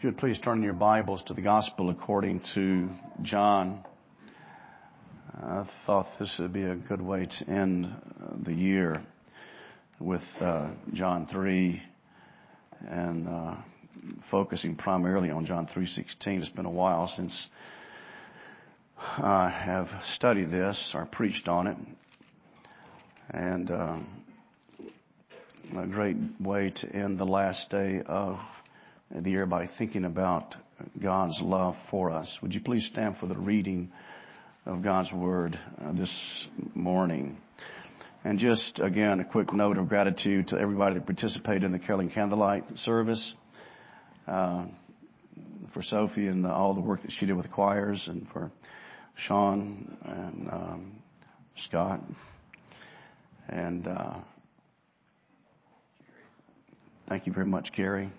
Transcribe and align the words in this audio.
If 0.00 0.04
you 0.04 0.10
would 0.12 0.18
please 0.18 0.38
turn 0.38 0.62
your 0.62 0.72
Bibles 0.72 1.22
to 1.24 1.34
the 1.34 1.42
Gospel 1.42 1.90
according 1.90 2.40
to 2.54 2.88
John. 3.20 3.84
I 5.34 5.68
thought 5.84 6.06
this 6.18 6.34
would 6.38 6.54
be 6.54 6.62
a 6.62 6.74
good 6.74 7.02
way 7.02 7.26
to 7.26 7.50
end 7.50 7.86
the 8.42 8.54
year 8.54 9.04
with 9.98 10.22
uh, 10.40 10.70
John 10.94 11.26
3 11.26 11.82
and 12.88 13.28
uh, 13.28 13.56
focusing 14.30 14.74
primarily 14.74 15.28
on 15.28 15.44
John 15.44 15.66
3.16. 15.66 16.38
It's 16.38 16.48
been 16.48 16.64
a 16.64 16.70
while 16.70 17.06
since 17.06 17.48
I 18.98 19.50
have 19.50 19.88
studied 20.14 20.50
this 20.50 20.92
or 20.94 21.04
preached 21.04 21.46
on 21.46 21.66
it. 21.66 21.76
And 23.28 23.70
uh, 23.70 23.98
a 25.76 25.86
great 25.88 26.16
way 26.40 26.72
to 26.76 26.88
end 26.90 27.18
the 27.18 27.26
last 27.26 27.68
day 27.68 28.00
of 28.06 28.38
the 29.10 29.30
year 29.30 29.46
by 29.46 29.68
thinking 29.78 30.04
about 30.04 30.54
God's 31.02 31.40
love 31.42 31.74
for 31.90 32.10
us. 32.10 32.38
Would 32.42 32.54
you 32.54 32.60
please 32.60 32.86
stand 32.86 33.16
for 33.18 33.26
the 33.26 33.36
reading 33.36 33.90
of 34.66 34.82
God's 34.82 35.12
Word 35.12 35.58
uh, 35.82 35.92
this 35.92 36.48
morning? 36.74 37.36
And 38.24 38.38
just 38.38 38.78
again, 38.78 39.20
a 39.20 39.24
quick 39.24 39.52
note 39.52 39.78
of 39.78 39.88
gratitude 39.88 40.48
to 40.48 40.58
everybody 40.58 40.94
that 40.94 41.06
participated 41.06 41.64
in 41.64 41.72
the 41.72 41.78
Caroling 41.78 42.10
Candlelight 42.10 42.64
service. 42.76 43.34
Uh, 44.26 44.66
for 45.74 45.82
Sophie 45.82 46.26
and 46.26 46.46
all 46.46 46.74
the 46.74 46.80
work 46.80 47.02
that 47.02 47.12
she 47.12 47.26
did 47.26 47.36
with 47.36 47.50
choirs 47.50 48.06
and 48.08 48.26
for 48.32 48.50
Sean 49.16 49.96
and 50.04 50.48
um, 50.50 51.02
Scott 51.56 52.00
and 53.50 53.88
uh, 53.88 54.18
thank 57.08 57.26
you 57.26 57.32
very 57.32 57.46
much, 57.46 57.72
Gary. 57.72 58.10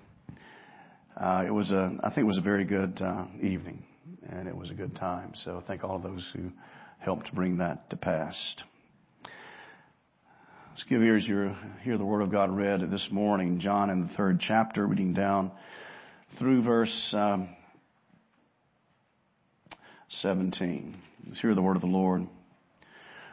Uh, 1.15 1.43
it 1.45 1.51
was 1.51 1.71
a, 1.71 1.97
I 2.03 2.09
think 2.09 2.19
it 2.19 2.27
was 2.27 2.37
a 2.37 2.41
very 2.41 2.63
good 2.63 3.01
uh, 3.01 3.25
evening, 3.41 3.83
and 4.29 4.47
it 4.47 4.55
was 4.55 4.71
a 4.71 4.73
good 4.73 4.95
time. 4.95 5.33
So 5.35 5.61
I 5.61 5.67
thank 5.67 5.83
all 5.83 5.99
those 5.99 6.29
who 6.33 6.51
helped 6.99 7.33
bring 7.33 7.57
that 7.57 7.89
to 7.89 7.97
pass. 7.97 8.55
Let's 10.69 10.83
give 10.85 11.01
ears 11.01 11.27
your 11.27 11.55
hear 11.83 11.97
the 11.97 12.05
word 12.05 12.21
of 12.21 12.31
God 12.31 12.49
read 12.49 12.89
this 12.89 13.09
morning, 13.11 13.59
John 13.59 13.89
in 13.89 14.03
the 14.03 14.13
third 14.15 14.39
chapter, 14.39 14.87
reading 14.87 15.13
down 15.13 15.51
through 16.39 16.63
verse 16.63 17.13
um, 17.17 17.49
17. 20.07 20.95
Let's 21.27 21.41
hear 21.41 21.53
the 21.53 21.61
word 21.61 21.75
of 21.75 21.81
the 21.81 21.87
Lord. 21.87 22.25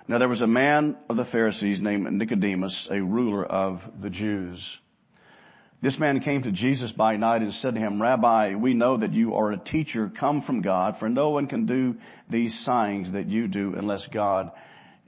Now 0.09 0.19
there 0.19 0.29
was 0.29 0.41
a 0.41 0.49
man 0.49 0.97
of 1.09 1.17
the 1.17 1.25
Pharisees 1.25 1.81
named 1.81 2.11
Nicodemus, 2.11 2.89
a 2.91 3.01
ruler 3.01 3.45
of 3.45 3.81
the 4.01 4.11
Jews. 4.11 4.79
This 5.81 5.99
man 5.99 6.19
came 6.21 6.43
to 6.43 6.51
Jesus 6.51 6.91
by 6.91 7.17
night 7.17 7.43
and 7.43 7.55
said 7.55 7.75
to 7.75 7.81
him, 7.81 8.03
Rabbi, 8.03 8.57
we 8.57 8.75
know 8.75 8.97
that 8.97 9.13
you 9.13 9.35
are 9.35 9.53
a 9.53 9.59
teacher 9.59 10.11
come 10.19 10.43
from 10.43 10.61
God, 10.61 10.97
for 10.99 11.09
no 11.09 11.31
one 11.31 11.47
can 11.47 11.67
do 11.67 11.95
these 12.29 12.59
signs 12.65 13.13
that 13.13 13.29
you 13.29 13.47
do 13.47 13.75
unless 13.77 14.09
God 14.13 14.51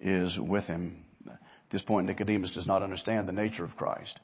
is 0.00 0.38
with 0.38 0.64
him. 0.64 1.04
At 1.28 1.38
this 1.72 1.82
point, 1.82 2.06
Nicodemus 2.06 2.52
does 2.52 2.68
not 2.68 2.84
understand 2.84 3.26
the 3.26 3.32
nature 3.32 3.64
of 3.64 3.76
Christ. 3.76 4.20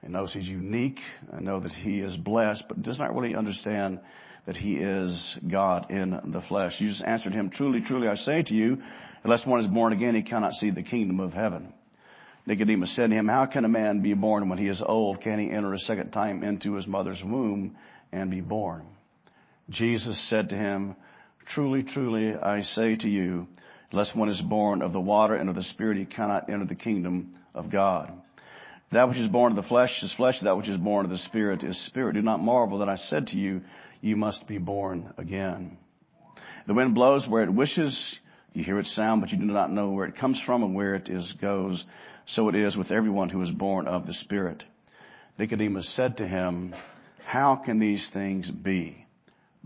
He 0.00 0.08
knows 0.08 0.32
he's 0.32 0.48
unique, 0.48 1.00
and 1.30 1.44
know 1.44 1.60
that 1.60 1.72
he 1.72 2.00
is 2.00 2.16
blessed, 2.16 2.64
but 2.66 2.82
does 2.82 2.98
not 2.98 3.14
really 3.14 3.34
understand 3.34 4.00
that 4.46 4.56
he 4.56 4.76
is 4.76 5.38
God 5.46 5.90
in 5.90 6.18
the 6.32 6.42
flesh. 6.48 6.78
Jesus 6.78 7.02
answered 7.06 7.34
him, 7.34 7.50
Truly, 7.50 7.82
truly, 7.82 8.08
I 8.08 8.14
say 8.14 8.42
to 8.42 8.54
you, 8.54 8.78
unless 9.22 9.46
one 9.46 9.60
is 9.60 9.66
born 9.66 9.92
again, 9.92 10.14
he 10.14 10.22
cannot 10.22 10.52
see 10.54 10.70
the 10.70 10.82
kingdom 10.82 11.20
of 11.20 11.34
heaven. 11.34 11.74
Nicodemus 12.46 12.94
said 12.94 13.10
to 13.10 13.16
him, 13.16 13.28
How 13.28 13.46
can 13.46 13.64
a 13.64 13.68
man 13.68 14.00
be 14.00 14.14
born 14.14 14.48
when 14.48 14.58
he 14.58 14.68
is 14.68 14.82
old? 14.84 15.22
Can 15.22 15.38
he 15.38 15.50
enter 15.50 15.72
a 15.72 15.78
second 15.78 16.10
time 16.10 16.42
into 16.42 16.74
his 16.74 16.86
mother's 16.86 17.22
womb 17.24 17.76
and 18.12 18.30
be 18.30 18.40
born? 18.40 18.86
Jesus 19.70 20.18
said 20.28 20.50
to 20.50 20.56
him, 20.56 20.94
Truly, 21.46 21.82
truly, 21.82 22.34
I 22.34 22.62
say 22.62 22.96
to 22.96 23.08
you, 23.08 23.46
unless 23.92 24.14
one 24.14 24.28
is 24.28 24.40
born 24.40 24.82
of 24.82 24.92
the 24.92 25.00
water 25.00 25.34
and 25.34 25.48
of 25.48 25.54
the 25.54 25.62
Spirit, 25.62 25.96
he 25.96 26.04
cannot 26.04 26.50
enter 26.50 26.66
the 26.66 26.74
kingdom 26.74 27.32
of 27.54 27.70
God. 27.70 28.12
That 28.92 29.08
which 29.08 29.18
is 29.18 29.28
born 29.28 29.52
of 29.52 29.56
the 29.56 29.68
flesh 29.68 30.02
is 30.02 30.12
flesh, 30.12 30.40
that 30.42 30.56
which 30.56 30.68
is 30.68 30.76
born 30.76 31.04
of 31.04 31.10
the 31.10 31.18
Spirit 31.18 31.64
is 31.64 31.82
spirit. 31.86 32.14
Do 32.14 32.22
not 32.22 32.42
marvel 32.42 32.78
that 32.78 32.88
I 32.88 32.96
said 32.96 33.28
to 33.28 33.38
you, 33.38 33.62
you 34.00 34.16
must 34.16 34.46
be 34.46 34.58
born 34.58 35.12
again. 35.16 35.78
The 36.66 36.74
wind 36.74 36.94
blows 36.94 37.26
where 37.26 37.42
it 37.42 37.52
wishes, 37.52 38.18
you 38.54 38.62
hear 38.62 38.78
its 38.78 38.94
sound, 38.94 39.20
but 39.20 39.30
you 39.30 39.38
do 39.38 39.44
not 39.44 39.72
know 39.72 39.90
where 39.90 40.06
it 40.06 40.16
comes 40.16 40.40
from 40.46 40.62
and 40.62 40.74
where 40.74 40.94
it 40.94 41.08
is 41.08 41.34
goes. 41.40 41.84
So 42.26 42.48
it 42.48 42.54
is 42.54 42.76
with 42.76 42.92
everyone 42.92 43.28
who 43.28 43.42
is 43.42 43.50
born 43.50 43.88
of 43.88 44.06
the 44.06 44.14
Spirit. 44.14 44.64
Nicodemus 45.38 45.94
said 45.94 46.18
to 46.18 46.28
him, 46.28 46.72
How 47.24 47.56
can 47.56 47.80
these 47.80 48.08
things 48.12 48.50
be? 48.50 49.04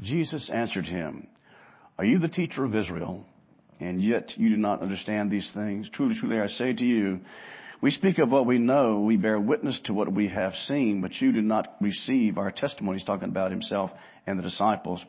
Jesus 0.00 0.50
answered 0.53 0.87
him, 0.87 1.28
Are 1.99 2.04
you 2.04 2.19
the 2.19 2.28
teacher 2.28 2.65
of 2.65 2.75
Israel, 2.75 3.26
and 3.78 4.03
yet 4.03 4.32
you 4.38 4.49
do 4.49 4.56
not 4.56 4.81
understand 4.81 5.31
these 5.31 5.53
things? 5.55 5.91
Truly, 5.91 6.16
truly, 6.19 6.41
I 6.41 6.47
say 6.47 6.72
to 6.72 6.84
you, 6.84 7.20
we 7.82 7.91
speak 7.91 8.19
of 8.19 8.31
what 8.31 8.47
we 8.47 8.59
know, 8.59 9.00
we 9.00 9.19
bear 9.19 9.38
witness 9.38 9.78
to 9.84 9.93
what 9.93 10.10
we 10.12 10.28
have 10.28 10.55
seen, 10.55 11.03
but 11.03 11.20
you 11.20 11.31
do 11.32 11.43
not 11.43 11.76
receive 11.81 12.38
our 12.38 12.50
testimony. 12.50 12.99
He's 12.99 13.06
talking 13.06 13.28
about 13.28 13.50
himself 13.50 13.91
and 14.26 14.38
the 14.38 14.43
disciples. 14.43 15.05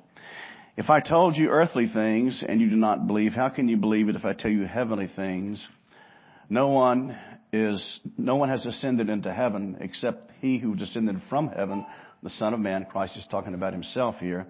If 0.79 0.89
I 0.89 1.01
told 1.01 1.35
you 1.35 1.49
earthly 1.49 1.87
things 1.87 2.41
and 2.47 2.61
you 2.61 2.69
do 2.69 2.77
not 2.77 3.05
believe, 3.05 3.33
how 3.33 3.49
can 3.49 3.67
you 3.67 3.75
believe 3.75 4.07
it 4.07 4.15
if 4.15 4.23
I 4.23 4.31
tell 4.31 4.49
you 4.49 4.63
heavenly 4.63 5.07
things? 5.13 5.67
No 6.49 6.69
one 6.69 7.17
is 7.51 7.99
no 8.17 8.37
one 8.37 8.47
has 8.47 8.65
ascended 8.65 9.09
into 9.09 9.33
heaven 9.33 9.75
except 9.81 10.31
he 10.39 10.57
who 10.57 10.75
descended 10.75 11.21
from 11.27 11.49
heaven, 11.49 11.85
the 12.23 12.29
Son 12.29 12.53
of 12.53 12.61
Man. 12.61 12.85
Christ 12.89 13.17
is 13.17 13.27
talking 13.29 13.55
about 13.55 13.73
himself 13.73 14.19
here. 14.19 14.47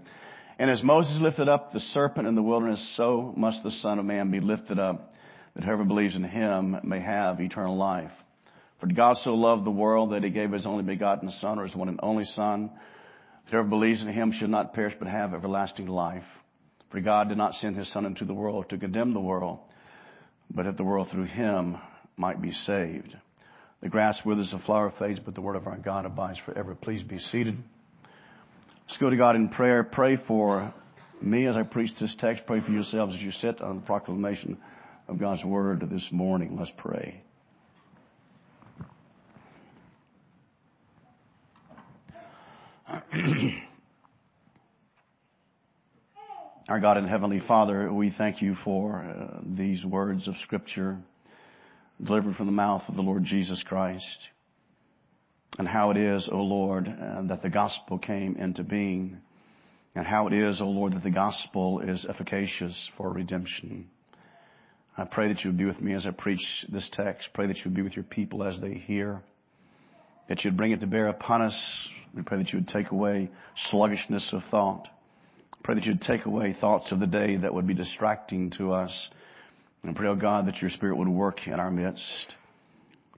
And 0.60 0.70
as 0.70 0.84
Moses 0.84 1.20
lifted 1.20 1.50
up 1.50 1.72
the 1.72 1.80
serpent 1.80 2.28
in 2.28 2.36
the 2.36 2.44
wilderness, 2.44 2.94
so 2.96 3.34
must 3.36 3.64
the 3.64 3.72
Son 3.72 3.98
of 3.98 4.06
Man 4.06 4.30
be 4.30 4.40
lifted 4.40 4.78
up, 4.78 5.12
that 5.56 5.64
whoever 5.64 5.84
believes 5.84 6.16
in 6.16 6.24
him 6.24 6.80
may 6.84 7.00
have 7.00 7.42
eternal 7.42 7.76
life. 7.76 8.12
For 8.80 8.86
God 8.86 9.18
so 9.18 9.34
loved 9.34 9.66
the 9.66 9.72
world 9.72 10.12
that 10.12 10.24
he 10.24 10.30
gave 10.30 10.52
his 10.52 10.68
only 10.68 10.84
begotten 10.84 11.32
Son, 11.32 11.58
or 11.58 11.64
his 11.64 11.76
one 11.76 11.90
and 11.90 12.00
only 12.04 12.26
Son, 12.26 12.70
whoever 13.50 13.68
believes 13.68 14.02
in 14.02 14.08
him 14.08 14.32
should 14.32 14.50
not 14.50 14.74
perish 14.74 14.96
but 14.98 15.08
have 15.08 15.34
everlasting 15.34 15.88
life. 15.88 16.24
For 16.92 17.02
God 17.02 17.30
did 17.30 17.38
not 17.38 17.54
send 17.56 17.76
his 17.76 17.92
Son 17.92 18.06
into 18.06 18.26
the 18.26 18.34
world 18.34 18.70
to 18.70 18.78
condemn 18.78 19.14
the 19.14 19.20
world, 19.20 19.60
but 20.50 20.66
that 20.66 20.78
the 20.78 20.84
world 20.84 21.10
through 21.12 21.26
him 21.26 21.78
might 22.18 22.42
be 22.42 22.52
saved. 22.52 23.16
The 23.82 23.90
grass 23.90 24.20
withers, 24.26 24.52
the 24.52 24.60
flower 24.60 24.92
fades, 24.98 25.20
but 25.20 25.36
the 25.36 25.42
word 25.42 25.56
of 25.56 25.68
our 25.68 25.78
God 25.78 26.06
abides 26.06 26.40
forever. 26.40 26.76
Please 26.76 27.04
be 27.04 27.20
seated. 27.20 27.56
Let's 28.88 28.98
go 28.98 29.10
to 29.10 29.18
God 29.18 29.36
in 29.36 29.50
prayer. 29.50 29.84
Pray 29.84 30.18
for 30.18 30.74
me 31.22 31.46
as 31.46 31.56
I 31.56 31.64
preach 31.64 31.92
this 32.00 32.16
text. 32.18 32.44
Pray 32.48 32.62
for 32.62 32.72
yourselves 32.72 33.16
as 33.16 33.22
you 33.22 33.32
sit 33.32 33.62
on 33.62 33.76
the 33.76 33.82
proclamation 33.82 34.58
of 35.08 35.20
God's 35.20 35.46
word 35.46 35.88
this 35.90 36.10
morning. 36.12 36.58
Let's 36.58 36.72
pray. 36.76 37.22
Our 46.68 46.80
God 46.80 46.98
and 46.98 47.08
Heavenly 47.08 47.40
Father, 47.40 47.94
we 47.94 48.12
thank 48.16 48.42
you 48.42 48.56
for 48.64 49.04
uh, 49.04 49.42
these 49.46 49.86
words 49.86 50.28
of 50.28 50.36
Scripture 50.38 50.98
delivered 52.04 52.36
from 52.36 52.48
the 52.48 52.52
mouth 52.52 52.82
of 52.88 52.96
the 52.96 53.04
Lord 53.04 53.24
Jesus 53.26 53.62
Christ. 53.64 54.30
And 55.60 55.68
how 55.68 55.92
it 55.92 55.98
is, 55.98 56.28
O 56.32 56.38
Lord, 56.38 56.88
uh, 56.88 57.22
that 57.28 57.44
the 57.44 57.50
gospel 57.50 58.00
came 58.00 58.38
into 58.38 58.64
being. 58.64 59.18
And 59.94 60.08
how 60.08 60.26
it 60.28 60.34
is, 60.34 60.60
O 60.60 60.66
Lord, 60.66 60.94
that 60.94 61.04
the 61.04 61.12
gospel 61.12 61.82
is 61.82 62.08
efficacious 62.10 62.90
for 62.98 63.12
redemption. 63.12 63.88
I 64.98 65.06
pray 65.06 65.28
that 65.28 65.44
you 65.44 65.52
would 65.52 65.58
be 65.58 65.66
with 65.66 65.80
me 65.82 65.94
as 65.94 66.08
I 66.08 66.12
preach 66.12 66.66
this 66.70 66.90
text. 66.92 67.30
Pray 67.36 67.46
that 67.48 67.58
you 67.58 67.66
would 67.66 67.76
be 67.76 67.84
with 67.84 67.96
your 67.96 68.06
people 68.06 68.44
as 68.44 68.60
they 68.60 68.74
hear. 68.74 69.22
That 70.30 70.46
you'd 70.46 70.58
bring 70.58 70.72
it 70.72 70.82
to 70.82 70.88
bear 70.88 71.08
upon 71.08 71.42
us. 71.42 71.90
We 72.16 72.22
pray 72.22 72.38
that 72.38 72.54
you 72.54 72.60
would 72.60 72.68
take 72.68 72.92
away 72.92 73.30
sluggishness 73.70 74.32
of 74.32 74.42
thought. 74.50 74.88
Pray 75.64 75.76
that 75.76 75.86
you'd 75.86 76.02
take 76.02 76.26
away 76.26 76.54
thoughts 76.54 76.92
of 76.92 77.00
the 77.00 77.08
day 77.08 77.36
that 77.36 77.54
would 77.54 77.68
be 77.68 77.74
distracting 77.74 78.52
to 78.52 78.72
us 78.72 79.10
and 79.84 79.96
pray, 79.96 80.08
oh 80.08 80.16
God, 80.16 80.48
that 80.48 80.62
your 80.62 80.70
Spirit 80.70 80.98
would 80.98 81.10
work 81.10 81.48
in 81.48 81.54
our 81.54 81.72
midst. 81.72 82.36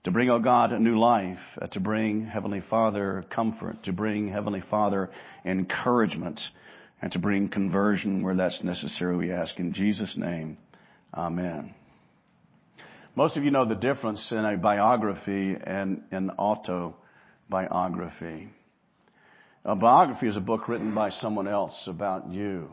To 0.05 0.11
bring, 0.11 0.29
oh 0.29 0.39
God, 0.39 0.73
a 0.73 0.79
new 0.79 0.97
life, 0.97 1.39
uh, 1.61 1.67
to 1.67 1.79
bring, 1.79 2.25
Heavenly 2.25 2.61
Father, 2.69 3.23
comfort, 3.29 3.83
to 3.83 3.93
bring, 3.93 4.29
Heavenly 4.29 4.61
Father, 4.61 5.09
encouragement, 5.45 6.39
and 7.01 7.11
to 7.11 7.19
bring 7.19 7.49
conversion 7.49 8.23
where 8.23 8.35
that's 8.35 8.63
necessary, 8.63 9.15
we 9.15 9.31
ask 9.31 9.59
in 9.59 9.73
Jesus' 9.73 10.17
name. 10.17 10.57
Amen. 11.13 11.75
Most 13.15 13.37
of 13.37 13.43
you 13.43 13.51
know 13.51 13.65
the 13.65 13.75
difference 13.75 14.31
in 14.31 14.39
a 14.39 14.57
biography 14.57 15.55
and 15.61 16.03
an 16.11 16.31
autobiography. 17.53 18.49
A 19.63 19.75
biography 19.75 20.27
is 20.27 20.37
a 20.37 20.41
book 20.41 20.67
written 20.67 20.95
by 20.95 21.09
someone 21.09 21.47
else 21.47 21.83
about 21.87 22.29
you 22.29 22.69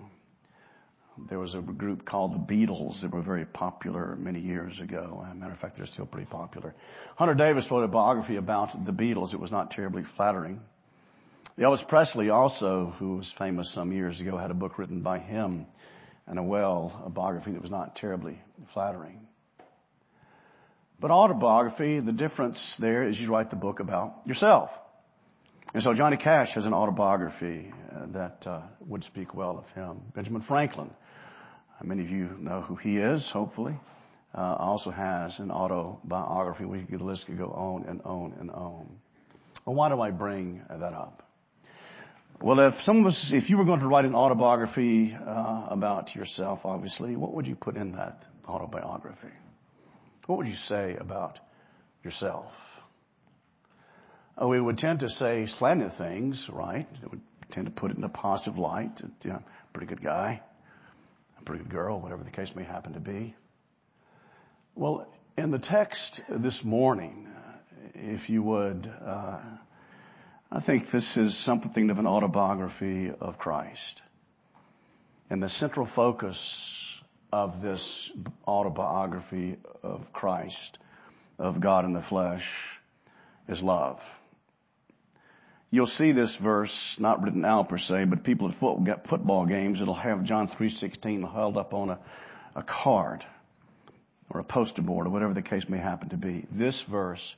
there 1.28 1.38
was 1.38 1.54
a 1.54 1.60
group 1.60 2.04
called 2.04 2.32
the 2.32 2.54
Beatles 2.54 3.00
that 3.02 3.12
were 3.12 3.22
very 3.22 3.44
popular 3.44 4.16
many 4.16 4.40
years 4.40 4.78
ago. 4.78 5.22
As 5.26 5.32
a 5.32 5.34
matter 5.34 5.52
of 5.52 5.58
fact, 5.58 5.76
they're 5.76 5.86
still 5.86 6.06
pretty 6.06 6.28
popular. 6.30 6.74
Hunter 7.16 7.34
Davis 7.34 7.66
wrote 7.70 7.82
a 7.82 7.88
biography 7.88 8.36
about 8.36 8.84
the 8.84 8.92
Beatles. 8.92 9.34
It 9.34 9.40
was 9.40 9.50
not 9.50 9.70
terribly 9.70 10.04
flattering. 10.16 10.60
Elvis 11.58 11.86
Presley 11.88 12.30
also, 12.30 12.94
who 12.98 13.16
was 13.16 13.34
famous 13.36 13.72
some 13.74 13.90
years 13.92 14.20
ago, 14.20 14.36
had 14.36 14.50
a 14.50 14.54
book 14.54 14.78
written 14.78 15.02
by 15.02 15.18
him 15.18 15.66
and 16.26 16.38
a 16.38 16.42
well, 16.42 17.02
a 17.04 17.10
biography 17.10 17.52
that 17.52 17.60
was 17.62 17.70
not 17.70 17.96
terribly 17.96 18.38
flattering. 18.72 19.26
But 21.00 21.12
autobiography, 21.12 22.00
the 22.00 22.12
difference 22.12 22.76
there 22.80 23.06
is 23.06 23.18
you 23.18 23.30
write 23.30 23.50
the 23.50 23.56
book 23.56 23.78
about 23.78 24.20
yourself. 24.26 24.70
And 25.72 25.82
so 25.82 25.94
Johnny 25.94 26.16
Cash 26.16 26.54
has 26.54 26.66
an 26.66 26.72
autobiography 26.72 27.72
uh, 27.94 28.06
that 28.14 28.46
uh, 28.46 28.62
would 28.80 29.04
speak 29.04 29.34
well 29.34 29.58
of 29.58 29.66
him. 29.76 30.00
Benjamin 30.14 30.42
Franklin, 30.42 30.90
uh, 30.90 31.84
many 31.84 32.02
of 32.02 32.08
you 32.08 32.30
know 32.38 32.62
who 32.62 32.74
he 32.74 32.96
is, 32.96 33.28
hopefully, 33.32 33.78
uh, 34.34 34.56
also 34.58 34.90
has 34.90 35.38
an 35.38 35.52
autobiography. 35.52 36.64
We 36.64 36.82
could, 36.82 36.98
the 36.98 37.04
list 37.04 37.26
could 37.26 37.38
go 37.38 37.50
on 37.50 37.84
and 37.84 38.00
on 38.02 38.34
and 38.40 38.50
on. 38.50 38.88
Well, 39.66 39.76
why 39.76 39.90
do 39.90 40.00
I 40.00 40.10
bring 40.10 40.62
that 40.68 40.94
up? 40.94 41.22
Well, 42.40 42.58
if 42.60 42.74
some 42.82 43.00
of 43.00 43.06
us, 43.06 43.30
if 43.32 43.50
you 43.50 43.58
were 43.58 43.64
going 43.64 43.80
to 43.80 43.86
write 43.86 44.04
an 44.04 44.14
autobiography 44.14 45.14
uh, 45.14 45.66
about 45.70 46.14
yourself, 46.14 46.60
obviously, 46.64 47.14
what 47.14 47.34
would 47.34 47.46
you 47.46 47.54
put 47.54 47.76
in 47.76 47.92
that 47.92 48.24
autobiography? 48.48 49.28
What 50.28 50.36
would 50.36 50.46
you 50.46 50.56
say 50.66 50.94
about 51.00 51.38
yourself? 52.04 52.52
Oh, 54.36 54.48
we 54.48 54.60
would 54.60 54.76
tend 54.76 55.00
to 55.00 55.08
say 55.08 55.46
slanted 55.46 55.92
things, 55.96 56.50
right? 56.52 56.86
We 57.02 57.08
would 57.08 57.22
tend 57.50 57.64
to 57.64 57.72
put 57.72 57.92
it 57.92 57.96
in 57.96 58.04
a 58.04 58.10
positive 58.10 58.58
light. 58.58 58.90
You 59.24 59.38
pretty 59.72 59.86
good 59.86 60.04
guy, 60.04 60.42
a 61.40 61.44
pretty 61.44 61.64
good 61.64 61.72
girl, 61.72 61.98
whatever 61.98 62.24
the 62.24 62.30
case 62.30 62.50
may 62.54 62.62
happen 62.62 62.92
to 62.92 63.00
be. 63.00 63.34
Well, 64.74 65.10
in 65.38 65.50
the 65.50 65.58
text 65.58 66.20
this 66.28 66.60
morning, 66.62 67.26
if 67.94 68.28
you 68.28 68.42
would, 68.42 68.86
uh, 68.86 69.40
I 70.52 70.60
think 70.66 70.90
this 70.92 71.16
is 71.16 71.42
something 71.46 71.88
of 71.88 71.98
an 71.98 72.06
autobiography 72.06 73.10
of 73.18 73.38
Christ. 73.38 74.02
And 75.30 75.42
the 75.42 75.48
central 75.48 75.88
focus 75.96 76.38
of 77.32 77.60
this 77.60 78.10
autobiography 78.46 79.58
of 79.82 80.00
Christ, 80.12 80.78
of 81.38 81.60
God 81.60 81.84
in 81.84 81.92
the 81.92 82.02
flesh, 82.02 82.48
is 83.48 83.62
love. 83.62 83.98
You'll 85.70 85.86
see 85.86 86.12
this 86.12 86.34
verse 86.42 86.96
not 86.98 87.22
written 87.22 87.44
out 87.44 87.68
per 87.68 87.76
se, 87.76 88.06
but 88.06 88.24
people 88.24 88.50
at 88.50 89.06
football 89.06 89.44
games, 89.46 89.82
it'll 89.82 89.94
have 89.94 90.24
John 90.24 90.48
3.16 90.48 91.30
held 91.30 91.58
up 91.58 91.74
on 91.74 91.90
a, 91.90 91.98
a 92.56 92.62
card 92.62 93.24
or 94.30 94.40
a 94.40 94.44
poster 94.44 94.80
board 94.80 95.06
or 95.06 95.10
whatever 95.10 95.34
the 95.34 95.42
case 95.42 95.64
may 95.68 95.78
happen 95.78 96.08
to 96.10 96.16
be. 96.16 96.46
This 96.50 96.82
verse 96.90 97.36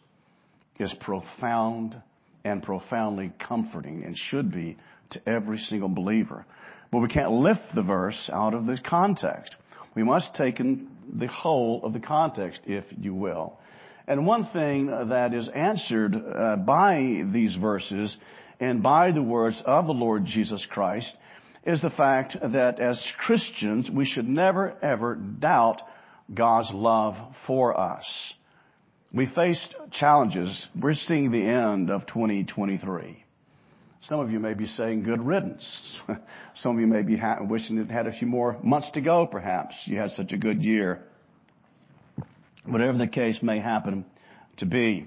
is 0.79 0.95
profound 1.01 2.01
and 2.45 2.63
profoundly 2.63 3.33
comforting 3.39 4.05
and 4.05 4.17
should 4.17 4.53
be 4.53 4.77
to 5.11 5.29
every 5.29 5.59
single 5.59 5.89
believer. 5.89 6.47
But 6.93 7.01
we 7.01 7.09
can't 7.09 7.33
lift 7.33 7.75
the 7.75 7.83
verse 7.83 8.31
out 8.33 8.55
of 8.55 8.67
the 8.67 8.79
context. 8.79 9.57
We 9.95 10.03
must 10.03 10.35
take 10.35 10.61
in 10.61 10.89
the 11.13 11.27
whole 11.27 11.85
of 11.85 11.93
the 11.93 12.01
context, 12.01 12.61
if 12.67 12.85
you 12.99 13.15
will. 13.15 13.59
And 14.07 14.27
one 14.27 14.45
thing 14.45 14.87
that 14.87 15.35
is 15.35 15.49
answered 15.49 16.17
uh, 16.17 16.57
by 16.57 17.23
these 17.33 17.55
verses 17.55 18.17
and 18.59 18.83
by 18.83 19.13
the 19.13 19.23
words 19.23 19.63
of 19.65 19.87
the 19.87 19.93
Lord 19.93 20.25
Jesus 20.25 20.67
Christ 20.69 21.17
is 21.65 21.83
the 21.83 21.91
fact 21.91 22.37
that 22.41 22.81
as 22.81 23.03
Christians, 23.19 23.91
we 23.91 24.07
should 24.07 24.29
never 24.29 24.77
ever 24.83 25.15
doubt 25.15 25.83
God's 26.33 26.71
love 26.73 27.15
for 27.47 27.79
us. 27.79 28.35
We 29.13 29.27
faced 29.27 29.75
challenges. 29.93 30.69
We're 30.81 30.95
seeing 30.95 31.33
the 31.33 31.43
end 31.43 31.91
of 31.91 32.07
2023. 32.07 33.25
Some 34.03 34.21
of 34.21 34.31
you 34.31 34.41
may 34.41 34.55
be 34.55 34.67
saying 34.67 35.03
good 35.03 35.21
riddance. 35.21 36.01
Some 36.57 36.77
of 36.77 36.81
you 36.81 36.87
may 36.87 37.03
be 37.03 37.17
ha- 37.17 37.39
wishing 37.43 37.77
it 37.79 37.91
had 37.91 38.07
a 38.07 38.13
few 38.13 38.27
more 38.27 38.57
months 38.63 38.91
to 38.93 39.03
go, 39.03 39.27
perhaps. 39.27 39.75
You 39.85 39.99
had 39.99 40.13
such 40.13 40.33
a 40.33 40.39
good 40.39 40.63
year. 40.63 41.03
Whatever 42.65 42.97
the 42.97 43.07
case 43.07 43.43
may 43.43 43.61
happen 43.61 44.07
to 44.57 44.67
be. 44.67 45.07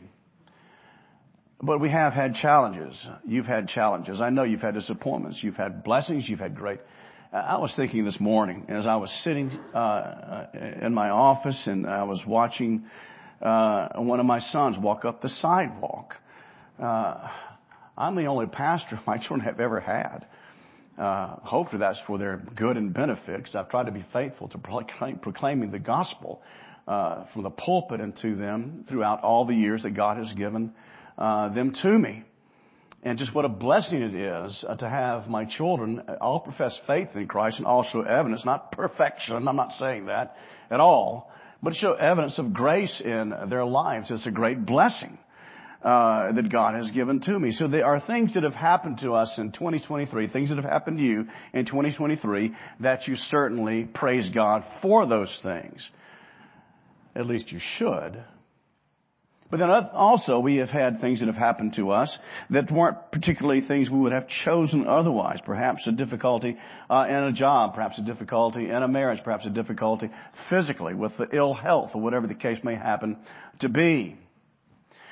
But 1.59 1.79
we 1.79 1.89
have 1.89 2.13
had 2.13 2.35
challenges. 2.35 3.07
You've 3.25 3.45
had 3.45 3.67
challenges. 3.67 4.21
I 4.21 4.29
know 4.29 4.43
you've 4.43 4.61
had 4.61 4.75
disappointments. 4.75 5.41
You've 5.41 5.55
had 5.55 5.83
blessings. 5.83 6.29
You've 6.29 6.39
had 6.39 6.55
great. 6.55 6.79
I 7.31 7.57
was 7.57 7.73
thinking 7.75 8.05
this 8.05 8.19
morning 8.19 8.65
as 8.67 8.85
I 8.85 8.97
was 8.97 9.11
sitting 9.23 9.49
uh, 9.73 10.45
in 10.81 10.93
my 10.93 11.09
office 11.09 11.65
and 11.65 11.87
I 11.87 12.03
was 12.03 12.21
watching 12.27 12.85
uh, 13.41 13.87
one 13.95 14.19
of 14.19 14.27
my 14.27 14.39
sons 14.39 14.77
walk 14.77 15.03
up 15.03 15.21
the 15.21 15.29
sidewalk. 15.29 16.13
Uh, 16.77 17.27
I'm 17.97 18.15
the 18.15 18.25
only 18.25 18.47
pastor 18.47 18.99
my 19.07 19.17
children 19.17 19.41
have 19.41 19.59
ever 19.59 19.79
had. 19.79 20.25
Uh, 20.97 21.37
hopefully 21.37 21.79
that's 21.79 21.99
for 22.05 22.19
their 22.19 22.41
good 22.55 22.77
and 22.77 22.93
benefit 22.93 23.37
because 23.37 23.55
I've 23.55 23.69
tried 23.69 23.87
to 23.87 23.91
be 23.91 24.05
faithful 24.13 24.47
to 24.49 24.59
proclaim, 24.59 25.17
proclaiming 25.17 25.71
the 25.71 25.79
gospel 25.79 26.41
uh, 26.87 27.25
from 27.33 27.43
the 27.43 27.49
pulpit 27.49 27.99
and 27.99 28.15
to 28.17 28.35
them 28.35 28.85
throughout 28.87 29.23
all 29.23 29.45
the 29.45 29.55
years 29.55 29.83
that 29.83 29.95
God 29.95 30.17
has 30.17 30.31
given 30.33 30.71
uh, 31.17 31.49
them 31.49 31.73
to 31.81 31.89
me. 31.89 32.23
And 33.01 33.17
just 33.17 33.33
what 33.33 33.43
a 33.43 33.49
blessing 33.49 34.01
it 34.01 34.15
is 34.15 34.63
uh, 34.67 34.75
to 34.77 34.87
have 34.87 35.27
my 35.27 35.45
children 35.45 36.01
all 36.21 36.39
profess 36.39 36.79
faith 36.85 37.09
in 37.15 37.27
Christ 37.27 37.57
and 37.57 37.65
also 37.65 38.01
evidence, 38.01 38.45
not 38.45 38.71
perfection, 38.71 39.47
I'm 39.47 39.55
not 39.55 39.73
saying 39.79 40.05
that 40.05 40.37
at 40.69 40.79
all, 40.79 41.31
but 41.61 41.75
show 41.75 41.93
evidence 41.93 42.37
of 42.39 42.53
grace 42.53 43.01
in 43.03 43.33
their 43.49 43.65
lives. 43.65 44.11
It's 44.11 44.25
a 44.25 44.31
great 44.31 44.65
blessing. 44.65 45.17
Uh, 45.83 46.31
that 46.31 46.49
God 46.49 46.75
has 46.75 46.91
given 46.91 47.19
to 47.19 47.37
me. 47.37 47.51
So 47.51 47.67
there 47.67 47.85
are 47.85 47.99
things 47.99 48.35
that 48.35 48.43
have 48.43 48.53
happened 48.53 48.99
to 48.99 49.15
us 49.15 49.37
in 49.37 49.51
2023, 49.51 50.29
things 50.29 50.47
that 50.47 50.55
have 50.55 50.63
happened 50.63 50.99
to 50.99 51.03
you 51.03 51.25
in 51.53 51.65
2023 51.65 52.55
that 52.79 53.05
you 53.05 53.17
certainly 53.17 53.83
praise 53.83 54.29
God 54.29 54.63
for 54.81 55.05
those 55.05 55.37
things. 55.43 55.89
At 57.13 57.25
least 57.25 57.51
you 57.51 57.59
should. 57.59 58.23
But 59.51 59.59
then 59.59 59.69
also 59.69 60.39
we 60.39 60.55
have 60.55 60.69
had 60.69 61.01
things 61.01 61.19
that 61.19 61.25
have 61.25 61.35
happened 61.35 61.73
to 61.73 61.91
us 61.91 62.17
that 62.49 62.71
weren't 62.71 63.11
particularly 63.11 63.59
things 63.59 63.89
we 63.89 63.99
would 63.99 64.13
have 64.13 64.29
chosen 64.29 64.87
otherwise. 64.87 65.41
Perhaps 65.45 65.85
a 65.85 65.91
difficulty 65.91 66.55
uh, 66.89 67.07
in 67.09 67.15
a 67.15 67.33
job, 67.33 67.75
perhaps 67.75 67.99
a 67.99 68.03
difficulty 68.03 68.69
in 68.69 68.83
a 68.83 68.87
marriage, 68.87 69.19
perhaps 69.21 69.45
a 69.45 69.49
difficulty 69.49 70.09
physically 70.49 70.93
with 70.93 71.17
the 71.17 71.27
ill 71.33 71.53
health 71.53 71.91
or 71.93 72.01
whatever 72.01 72.25
the 72.25 72.35
case 72.35 72.63
may 72.63 72.75
happen 72.75 73.17
to 73.59 73.67
be. 73.67 74.17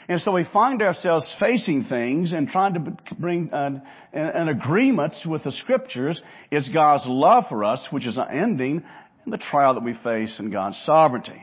And 0.08 0.20
so 0.20 0.32
we 0.32 0.44
find 0.44 0.82
ourselves 0.82 1.34
facing 1.40 1.84
things 1.84 2.34
and 2.34 2.48
trying 2.48 2.74
to 2.74 2.98
bring 3.18 3.50
an, 3.54 3.82
an 4.14 4.50
agreement 4.50 5.16
with 5.26 5.44
the 5.44 5.52
scriptures 5.52 6.22
is 6.50 6.68
God's 6.70 7.06
love 7.08 7.46
for 7.50 7.64
us, 7.64 7.88
which 7.92 8.08
is 8.08 8.18
ending 8.18 8.84
in 9.26 9.32
the 9.32 9.38
trial 9.38 9.76
that 9.76 9.84
we 9.84 9.94
face 9.94 10.40
in 10.40 10.50
God's 10.50 10.82
sovereignty. 10.86 11.42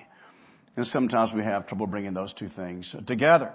And 0.76 0.86
sometimes 0.86 1.30
we 1.34 1.42
have 1.42 1.66
trouble 1.66 1.86
bringing 1.86 2.14
those 2.14 2.32
two 2.34 2.48
things 2.48 2.94
together. 3.06 3.52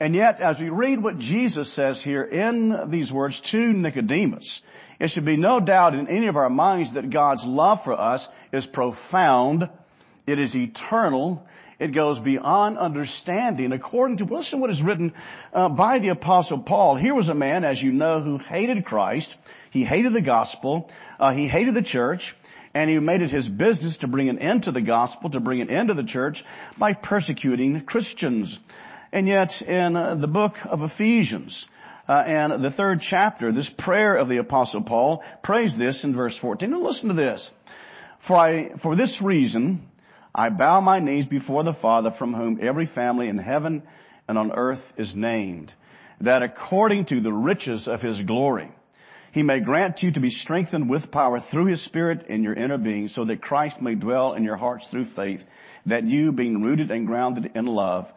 And 0.00 0.14
yet, 0.14 0.40
as 0.40 0.58
we 0.58 0.68
read 0.68 1.00
what 1.00 1.18
Jesus 1.18 1.72
says 1.76 2.02
here 2.02 2.24
in 2.24 2.90
these 2.90 3.12
words 3.12 3.40
to 3.52 3.72
Nicodemus, 3.72 4.62
it 4.98 5.10
should 5.10 5.24
be 5.24 5.36
no 5.36 5.60
doubt 5.60 5.94
in 5.94 6.08
any 6.08 6.26
of 6.26 6.36
our 6.36 6.50
minds 6.50 6.94
that 6.94 7.10
God's 7.10 7.44
love 7.44 7.80
for 7.84 7.92
us 7.92 8.26
is 8.52 8.66
profound, 8.66 9.68
it 10.26 10.38
is 10.40 10.56
eternal, 10.56 11.46
it 11.82 11.92
goes 11.94 12.18
beyond 12.20 12.78
understanding 12.78 13.72
according 13.72 14.18
to, 14.18 14.24
listen 14.24 14.60
what 14.60 14.70
is 14.70 14.80
written 14.80 15.12
uh, 15.52 15.68
by 15.68 15.98
the 15.98 16.10
apostle 16.10 16.60
Paul. 16.62 16.96
Here 16.96 17.14
was 17.14 17.28
a 17.28 17.34
man, 17.34 17.64
as 17.64 17.82
you 17.82 17.90
know, 17.90 18.22
who 18.22 18.38
hated 18.38 18.84
Christ. 18.84 19.34
He 19.72 19.84
hated 19.84 20.12
the 20.12 20.22
gospel. 20.22 20.88
Uh, 21.18 21.32
he 21.32 21.48
hated 21.48 21.74
the 21.74 21.82
church. 21.82 22.34
And 22.72 22.88
he 22.88 22.98
made 22.98 23.20
it 23.20 23.30
his 23.30 23.48
business 23.48 23.98
to 23.98 24.06
bring 24.06 24.28
an 24.28 24.38
end 24.38 24.62
to 24.62 24.72
the 24.72 24.80
gospel, 24.80 25.28
to 25.30 25.40
bring 25.40 25.60
an 25.60 25.70
end 25.70 25.88
to 25.88 25.94
the 25.94 26.04
church 26.04 26.42
by 26.78 26.94
persecuting 26.94 27.82
Christians. 27.84 28.58
And 29.12 29.26
yet, 29.26 29.50
in 29.60 29.96
uh, 29.96 30.14
the 30.14 30.28
book 30.28 30.54
of 30.64 30.82
Ephesians, 30.82 31.66
uh, 32.08 32.12
and 32.26 32.64
the 32.64 32.70
third 32.70 33.00
chapter, 33.00 33.52
this 33.52 33.70
prayer 33.76 34.16
of 34.16 34.28
the 34.28 34.38
apostle 34.38 34.82
Paul 34.82 35.22
prays 35.42 35.76
this 35.76 36.04
in 36.04 36.14
verse 36.14 36.38
14. 36.38 36.72
And 36.72 36.82
listen 36.82 37.08
to 37.08 37.14
this. 37.14 37.50
For 38.26 38.36
I, 38.36 38.70
for 38.82 38.96
this 38.96 39.20
reason, 39.20 39.86
I 40.34 40.48
bow 40.48 40.80
my 40.80 40.98
knees 40.98 41.26
before 41.26 41.64
the 41.64 41.74
Father 41.74 42.10
from 42.18 42.34
whom 42.34 42.58
every 42.62 42.86
family 42.86 43.28
in 43.28 43.38
heaven 43.38 43.82
and 44.28 44.38
on 44.38 44.52
earth 44.52 44.82
is 44.96 45.14
named, 45.14 45.72
that 46.20 46.42
according 46.42 47.06
to 47.06 47.20
the 47.20 47.32
riches 47.32 47.88
of 47.88 48.00
his 48.00 48.20
glory, 48.22 48.70
he 49.32 49.42
may 49.42 49.60
grant 49.60 50.02
you 50.02 50.12
to 50.12 50.20
be 50.20 50.30
strengthened 50.30 50.90
with 50.90 51.10
power 51.10 51.40
through 51.40 51.66
His 51.66 51.82
Spirit 51.82 52.26
in 52.26 52.42
your 52.42 52.52
inner 52.52 52.76
being 52.76 53.08
so 53.08 53.24
that 53.24 53.40
Christ 53.40 53.80
may 53.80 53.94
dwell 53.94 54.34
in 54.34 54.44
your 54.44 54.58
hearts 54.58 54.86
through 54.88 55.06
faith, 55.16 55.40
that 55.86 56.04
you, 56.04 56.32
being 56.32 56.62
rooted 56.62 56.90
and 56.90 57.06
grounded 57.06 57.52
in 57.54 57.64
love, 57.64 58.08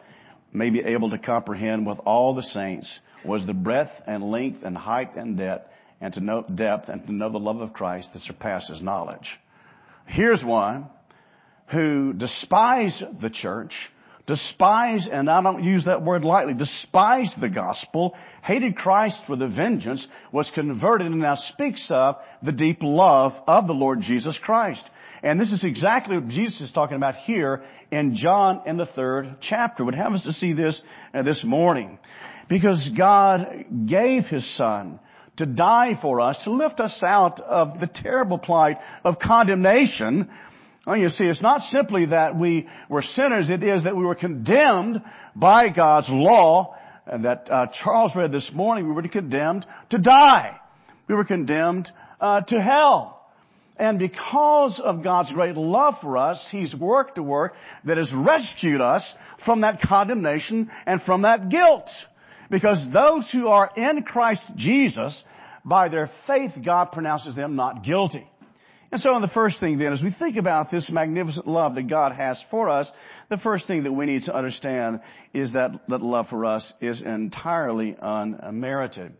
may 0.52 0.68
be 0.68 0.80
able 0.80 1.10
to 1.10 1.18
comprehend 1.18 1.86
with 1.86 1.98
all 2.00 2.34
the 2.34 2.42
saints 2.42 3.00
was 3.24 3.46
the 3.46 3.54
breadth 3.54 3.90
and 4.06 4.30
length 4.30 4.62
and 4.62 4.76
height 4.76 5.16
and 5.16 5.38
depth 5.38 5.70
and 6.02 6.12
to 6.12 6.20
know 6.20 6.42
depth 6.42 6.90
and 6.90 7.06
to 7.06 7.12
know 7.12 7.32
the 7.32 7.38
love 7.38 7.62
of 7.62 7.72
Christ 7.72 8.12
that 8.12 8.22
surpasses 8.22 8.82
knowledge. 8.82 9.40
Here's 10.06 10.44
one 10.44 10.86
who 11.68 12.12
despised 12.12 13.02
the 13.20 13.30
church, 13.30 13.74
despised, 14.26 15.08
and 15.08 15.30
I 15.30 15.42
don't 15.42 15.64
use 15.64 15.84
that 15.86 16.02
word 16.02 16.24
lightly, 16.24 16.54
despised 16.54 17.40
the 17.40 17.48
gospel, 17.48 18.14
hated 18.42 18.76
Christ 18.76 19.20
for 19.26 19.36
the 19.36 19.48
vengeance, 19.48 20.06
was 20.32 20.50
converted 20.50 21.08
and 21.08 21.20
now 21.20 21.36
speaks 21.36 21.88
of 21.90 22.16
the 22.42 22.52
deep 22.52 22.78
love 22.82 23.32
of 23.46 23.66
the 23.66 23.72
Lord 23.72 24.00
Jesus 24.00 24.38
Christ. 24.38 24.84
And 25.22 25.40
this 25.40 25.52
is 25.52 25.64
exactly 25.64 26.16
what 26.16 26.28
Jesus 26.28 26.60
is 26.60 26.72
talking 26.72 26.96
about 26.96 27.16
here 27.16 27.62
in 27.90 28.14
John 28.14 28.62
in 28.66 28.76
the 28.76 28.86
third 28.86 29.36
chapter. 29.40 29.84
Would 29.84 29.94
have 29.94 30.12
us 30.12 30.22
to 30.24 30.32
see 30.32 30.52
this 30.52 30.80
uh, 31.14 31.22
this 31.22 31.42
morning. 31.44 31.98
Because 32.48 32.88
God 32.96 33.64
gave 33.86 34.24
His 34.24 34.48
Son 34.56 35.00
to 35.38 35.46
die 35.46 35.98
for 36.00 36.20
us, 36.20 36.38
to 36.44 36.52
lift 36.52 36.80
us 36.80 37.02
out 37.04 37.40
of 37.40 37.80
the 37.80 37.88
terrible 37.88 38.38
plight 38.38 38.78
of 39.04 39.18
condemnation. 39.18 40.30
You 40.94 41.08
see, 41.08 41.24
it's 41.24 41.42
not 41.42 41.62
simply 41.62 42.06
that 42.06 42.38
we 42.38 42.68
were 42.88 43.02
sinners, 43.02 43.50
it 43.50 43.62
is 43.64 43.84
that 43.84 43.96
we 43.96 44.04
were 44.04 44.14
condemned 44.14 45.02
by 45.34 45.68
God's 45.68 46.06
law, 46.08 46.76
and 47.06 47.24
that 47.24 47.48
uh, 47.50 47.66
Charles 47.72 48.12
read 48.14 48.30
this 48.30 48.52
morning, 48.54 48.86
we 48.86 48.92
were 48.94 49.02
condemned 49.08 49.66
to 49.90 49.98
die. 49.98 50.56
We 51.08 51.16
were 51.16 51.24
condemned 51.24 51.90
uh, 52.20 52.42
to 52.42 52.60
hell. 52.60 53.16
And 53.76 53.98
because 53.98 54.80
of 54.82 55.02
God's 55.02 55.32
great 55.32 55.56
love 55.56 55.94
for 56.00 56.16
us, 56.16 56.46
He's 56.50 56.74
worked 56.74 57.18
a 57.18 57.22
work 57.22 57.54
that 57.84 57.98
has 57.98 58.12
rescued 58.12 58.80
us 58.80 59.12
from 59.44 59.62
that 59.62 59.80
condemnation 59.80 60.70
and 60.86 61.02
from 61.02 61.22
that 61.22 61.48
guilt. 61.48 61.90
Because 62.48 62.78
those 62.92 63.28
who 63.30 63.48
are 63.48 63.70
in 63.76 64.04
Christ 64.04 64.42
Jesus, 64.54 65.22
by 65.64 65.88
their 65.88 66.10
faith, 66.28 66.52
God 66.64 66.86
pronounces 66.92 67.34
them 67.34 67.56
not 67.56 67.84
guilty. 67.84 68.26
And 68.96 69.02
so 69.02 69.20
the 69.20 69.28
first 69.28 69.60
thing 69.60 69.76
then, 69.76 69.92
as 69.92 70.02
we 70.02 70.10
think 70.10 70.38
about 70.38 70.70
this 70.70 70.88
magnificent 70.90 71.46
love 71.46 71.74
that 71.74 71.86
God 71.86 72.12
has 72.12 72.42
for 72.50 72.70
us, 72.70 72.90
the 73.28 73.36
first 73.36 73.66
thing 73.66 73.82
that 73.82 73.92
we 73.92 74.06
need 74.06 74.22
to 74.22 74.34
understand 74.34 75.00
is 75.34 75.52
that, 75.52 75.86
that 75.88 76.00
love 76.00 76.28
for 76.28 76.46
us 76.46 76.72
is 76.80 77.02
entirely 77.02 77.94
unmerited. 78.00 79.12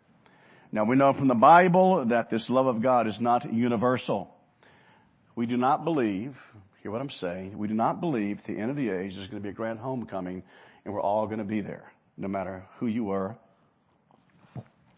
Now 0.72 0.86
we 0.86 0.96
know 0.96 1.12
from 1.12 1.28
the 1.28 1.34
Bible 1.34 2.06
that 2.06 2.30
this 2.30 2.48
love 2.48 2.64
of 2.64 2.82
God 2.82 3.06
is 3.06 3.20
not 3.20 3.52
universal. 3.52 4.34
We 5.34 5.44
do 5.44 5.58
not 5.58 5.84
believe, 5.84 6.34
hear 6.82 6.90
what 6.90 7.02
I'm 7.02 7.10
saying, 7.10 7.58
we 7.58 7.68
do 7.68 7.74
not 7.74 8.00
believe 8.00 8.38
at 8.38 8.46
the 8.46 8.58
end 8.58 8.70
of 8.70 8.76
the 8.76 8.88
age 8.88 9.14
there's 9.14 9.28
going 9.28 9.42
to 9.42 9.46
be 9.46 9.50
a 9.50 9.52
grand 9.52 9.78
homecoming 9.78 10.42
and 10.86 10.94
we're 10.94 11.02
all 11.02 11.26
going 11.26 11.40
to 11.40 11.44
be 11.44 11.60
there 11.60 11.92
no 12.16 12.28
matter 12.28 12.64
who 12.78 12.86
you 12.86 13.04
were, 13.04 13.36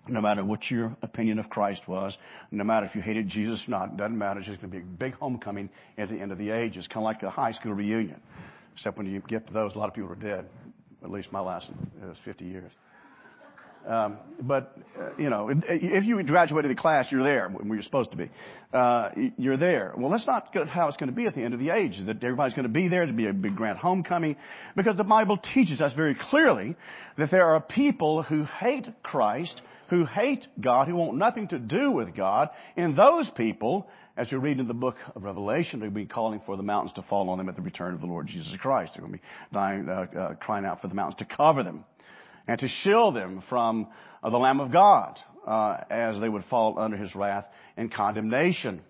no 0.09 0.21
matter 0.21 0.45
what 0.45 0.71
your 0.71 0.97
opinion 1.03 1.39
of 1.39 1.51
Christ 1.51 1.87
was, 1.87 2.17
no 2.51 2.65
matter 2.65 2.87
if 2.87 2.95
you 2.95 3.03
hated 3.03 3.29
Jesus 3.29 3.63
or 3.67 3.71
not, 3.73 3.97
doesn't 3.97 4.17
matter. 4.17 4.41
Just 4.41 4.61
going 4.61 4.73
to 4.73 4.79
be 4.79 4.83
a 4.83 4.87
big 4.87 5.15
homecoming 5.15 5.71
at 5.97 6.09
the 6.09 6.17
end 6.17 6.33
of 6.33 6.39
the 6.39 6.51
age. 6.51 6.77
It's 6.77 6.87
kind 6.87 6.99
of 6.99 7.05
like 7.05 7.23
a 7.23 7.31
high 7.31 7.53
school 7.53 7.73
reunion. 7.73 8.21
Except 8.75 8.97
when 8.97 9.07
you 9.07 9.21
get 9.29 9.47
to 9.49 9.53
those, 9.53 9.75
a 9.75 9.79
lot 9.79 9.89
of 9.89 9.95
people 9.95 10.11
are 10.11 10.15
dead. 10.15 10.47
At 11.03 11.11
least 11.11 11.33
my 11.33 11.41
last 11.41 11.69
one 11.69 11.91
was 12.09 12.19
50 12.25 12.45
years. 12.45 12.73
Um, 13.87 14.19
but 14.43 14.77
uh, 14.99 15.11
you 15.17 15.31
know, 15.31 15.49
if 15.51 16.05
you 16.05 16.23
graduated 16.23 16.71
the 16.71 16.75
class, 16.75 17.07
you're 17.11 17.23
there 17.23 17.49
where 17.49 17.75
you're 17.75 17.83
supposed 17.83 18.11
to 18.11 18.19
be. 18.19 18.31
Uh, 18.73 19.11
you're 19.39 19.57
there. 19.57 19.95
Well, 19.97 20.11
that's 20.11 20.27
not 20.27 20.55
how 20.69 20.89
it's 20.89 20.99
going 20.99 21.09
to 21.09 21.17
be 21.17 21.27
at 21.27 21.35
the 21.35 21.43
end 21.43 21.55
of 21.55 21.61
the 21.61 21.71
age. 21.71 21.99
That 22.05 22.23
everybody's 22.23 22.55
going 22.55 22.67
to 22.67 22.73
be 22.73 22.89
there 22.89 23.07
to 23.07 23.13
be 23.13 23.27
a 23.29 23.33
big 23.33 23.57
grand 23.57 23.79
homecoming, 23.79 24.37
because 24.77 24.97
the 24.97 25.05
Bible 25.05 25.39
teaches 25.39 25.81
us 25.81 25.95
very 25.95 26.15
clearly 26.15 26.77
that 27.17 27.31
there 27.31 27.47
are 27.55 27.61
people 27.61 28.23
who 28.23 28.45
hate 28.45 28.89
Christ, 29.03 29.63
who 29.89 30.05
hate 30.05 30.47
God, 30.61 30.89
who 30.89 30.95
want 30.95 31.17
nothing 31.17 31.49
to 31.49 31.59
do 31.59 31.91
with 31.91 32.15
God, 32.15 32.51
and 32.77 32.97
those 32.97 33.29
people, 33.31 33.89
as 34.17 34.31
we 34.31 34.39
read 34.39 34.61
in 34.61 34.69
the 34.69 34.75
book 34.75 34.97
of 35.15 35.25
Revelation, 35.25 35.81
they'll 35.81 35.91
be 35.91 36.07
calling 36.07 36.41
for 36.45 36.57
the 36.57 36.63
mountains 36.63 36.93
to 36.95 37.03
fall 37.03 37.31
on 37.31 37.39
them 37.39 37.49
at 37.49 37.57
the 37.57 37.63
return 37.63 37.95
of 37.95 38.01
the 38.01 38.07
Lord 38.07 38.27
Jesus 38.27 38.55
Christ. 38.61 38.93
They're 38.95 39.03
going 39.03 39.15
to 39.15 39.19
be 39.19 39.25
dying, 39.53 39.89
uh, 39.89 40.07
uh, 40.19 40.35
crying 40.35 40.65
out 40.65 40.81
for 40.81 40.89
the 40.89 40.95
mountains 40.95 41.17
to 41.27 41.37
cover 41.37 41.63
them 41.63 41.85
and 42.47 42.59
to 42.59 42.69
shield 42.69 43.15
them 43.15 43.43
from 43.49 43.89
uh, 44.23 44.31
the 44.31 44.39
Lamb 44.39 44.61
of 44.61 44.73
God 44.73 45.19
uh, 45.47 45.79
as 45.91 46.21
they 46.21 46.29
would 46.29 46.45
fall 46.45 46.79
under 46.79 46.97
His 46.97 47.15
wrath 47.15 47.47
and 47.77 47.93
condemnation. 47.93 48.83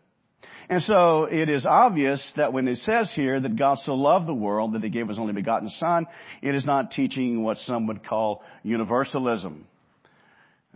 And 0.71 0.83
so 0.83 1.25
it 1.25 1.49
is 1.49 1.65
obvious 1.65 2.33
that 2.37 2.53
when 2.53 2.69
it 2.69 2.77
says 2.79 3.11
here 3.15 3.41
that 3.41 3.57
God 3.57 3.79
so 3.79 3.95
loved 3.95 4.27
the 4.27 4.35
world 4.35 4.75
that 4.75 4.83
He 4.83 4.91
gave 4.91 5.09
His 5.09 5.19
only 5.19 5.33
begotten 5.33 5.71
Son, 5.71 6.07
it 6.43 6.55
is 6.55 6.65
not 6.65 6.91
teaching 6.91 7.43
what 7.43 7.59
some 7.59 7.87
would 7.87 8.05
call 8.05 8.43
universalism. 8.63 9.67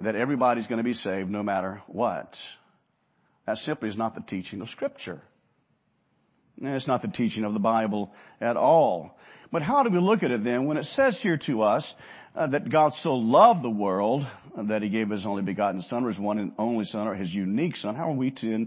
That 0.03 0.17
everybody's 0.17 0.67
going 0.67 0.79
to 0.79 0.85
be 0.85 0.95
saved 0.95 1.31
no 1.31 1.43
matter 1.43 1.83
what. 1.87 2.37
That 3.47 3.59
simply 3.59 3.89
is 3.89 3.97
not 3.97 4.15
the 4.15 4.21
teaching 4.21 4.61
of 4.61 4.69
Scripture. 4.69 5.21
It's 6.61 6.87
not 6.87 7.03
the 7.03 7.09
teaching 7.09 7.45
of 7.45 7.55
the 7.55 7.61
Bible 7.61 8.13
at 8.41 8.57
all. 8.57 9.17
But 9.51 9.63
how 9.63 9.83
do 9.83 9.91
we 9.91 9.99
look 9.99 10.23
at 10.23 10.31
it 10.31 10.45
then 10.45 10.67
when 10.67 10.77
it 10.77 10.85
says 10.85 11.19
here 11.21 11.39
to 11.47 11.63
us 11.63 11.95
uh, 12.35 12.47
that 12.47 12.71
God 12.71 12.93
so 13.03 13.15
loved 13.15 13.63
the 13.63 13.71
world 13.71 14.27
uh, 14.57 14.63
that 14.65 14.83
He 14.83 14.89
gave 14.89 15.11
His 15.11 15.27
only 15.27 15.43
begotten 15.43 15.83
Son, 15.83 16.05
or 16.05 16.09
His 16.09 16.19
one 16.19 16.39
and 16.39 16.53
only 16.59 16.85
Son, 16.85 17.07
or 17.07 17.15
His 17.15 17.31
unique 17.31 17.77
Son? 17.77 17.95
How 17.95 18.11
are 18.11 18.17
we 18.17 18.31
to 18.31 18.67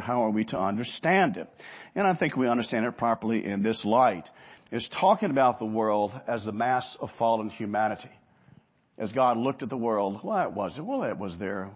how 0.00 0.24
are 0.24 0.30
we 0.30 0.44
to 0.46 0.58
understand 0.58 1.36
it? 1.36 1.48
And 1.94 2.06
I 2.06 2.14
think 2.14 2.36
we 2.36 2.48
understand 2.48 2.86
it 2.86 2.96
properly 2.96 3.44
in 3.44 3.62
this 3.62 3.84
light. 3.84 4.28
It's 4.70 4.88
talking 4.88 5.30
about 5.30 5.58
the 5.58 5.66
world 5.66 6.12
as 6.28 6.44
the 6.44 6.52
mass 6.52 6.96
of 7.00 7.10
fallen 7.18 7.50
humanity. 7.50 8.10
As 8.98 9.12
God 9.12 9.36
looked 9.38 9.62
at 9.62 9.70
the 9.70 9.76
world, 9.76 10.20
Why 10.22 10.44
it 10.44 10.52
was 10.52 10.76
it? 10.76 10.84
Well, 10.84 11.02
it 11.04 11.18
was 11.18 11.38
there 11.38 11.70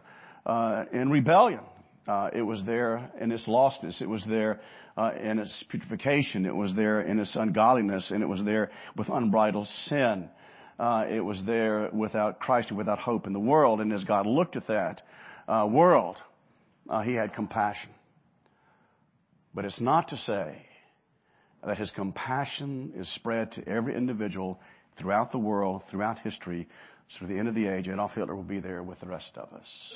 uh, 0.45 0.85
in 0.93 1.11
rebellion. 1.11 1.61
Uh, 2.07 2.31
it 2.33 2.43
was 2.43 2.65
there 2.65 3.11
in 3.21 3.33
its 3.33 3.47
lostness. 3.47 4.01
It 4.01 4.09
was 4.09 4.25
there 4.27 4.61
uh, 4.97 5.13
in 5.21 5.39
its 5.39 5.65
putrefaction. 5.69 6.47
It 6.47 6.55
was 6.55 6.75
there 6.75 7.01
in 7.01 7.19
its 7.19 7.35
ungodliness, 7.35 8.13
and 8.13 8.23
it 8.23 8.27
was 8.27 8.45
there 8.45 8.71
with 8.97 9.09
unbridled 9.09 9.67
sin. 9.67 10.29
Uh, 10.79 11.07
it 11.11 11.21
was 11.21 11.43
there 11.45 11.91
without 11.93 12.39
Christ 12.39 12.69
and 12.69 12.79
without 12.79 12.99
hope 12.99 13.27
in 13.27 13.33
the 13.33 13.41
world. 13.41 13.81
And 13.81 13.93
as 13.93 14.05
God 14.05 14.27
looked 14.27 14.57
at 14.57 14.67
that 14.69 15.03
uh, 15.49 15.67
world, 15.69 16.17
uh, 16.89 17.03
He 17.03 17.15
had 17.15 17.35
compassion. 17.35 17.91
But 19.55 19.65
it's 19.65 19.81
not 19.81 20.09
to 20.09 20.17
say 20.17 20.67
that 21.65 21.79
His 21.79 21.91
compassion 21.91 22.93
is 22.97 23.13
spread 23.15 23.53
to 23.53 23.67
every 23.67 23.97
individual 23.97 24.61
throughout 24.99 25.33
the 25.33 25.39
world, 25.39 25.83
throughout 25.91 26.19
history. 26.21 26.69
So 27.09 27.25
at 27.25 27.29
the 27.29 27.39
end 27.39 27.49
of 27.49 27.55
the 27.55 27.69
age, 27.69 27.89
Adolf 27.89 28.15
Hitler 28.15 28.35
will 28.35 28.43
be 28.43 28.61
there 28.61 28.83
with 28.83 29.01
the 29.01 29.07
rest 29.07 29.37
of 29.37 29.53
us 29.53 29.95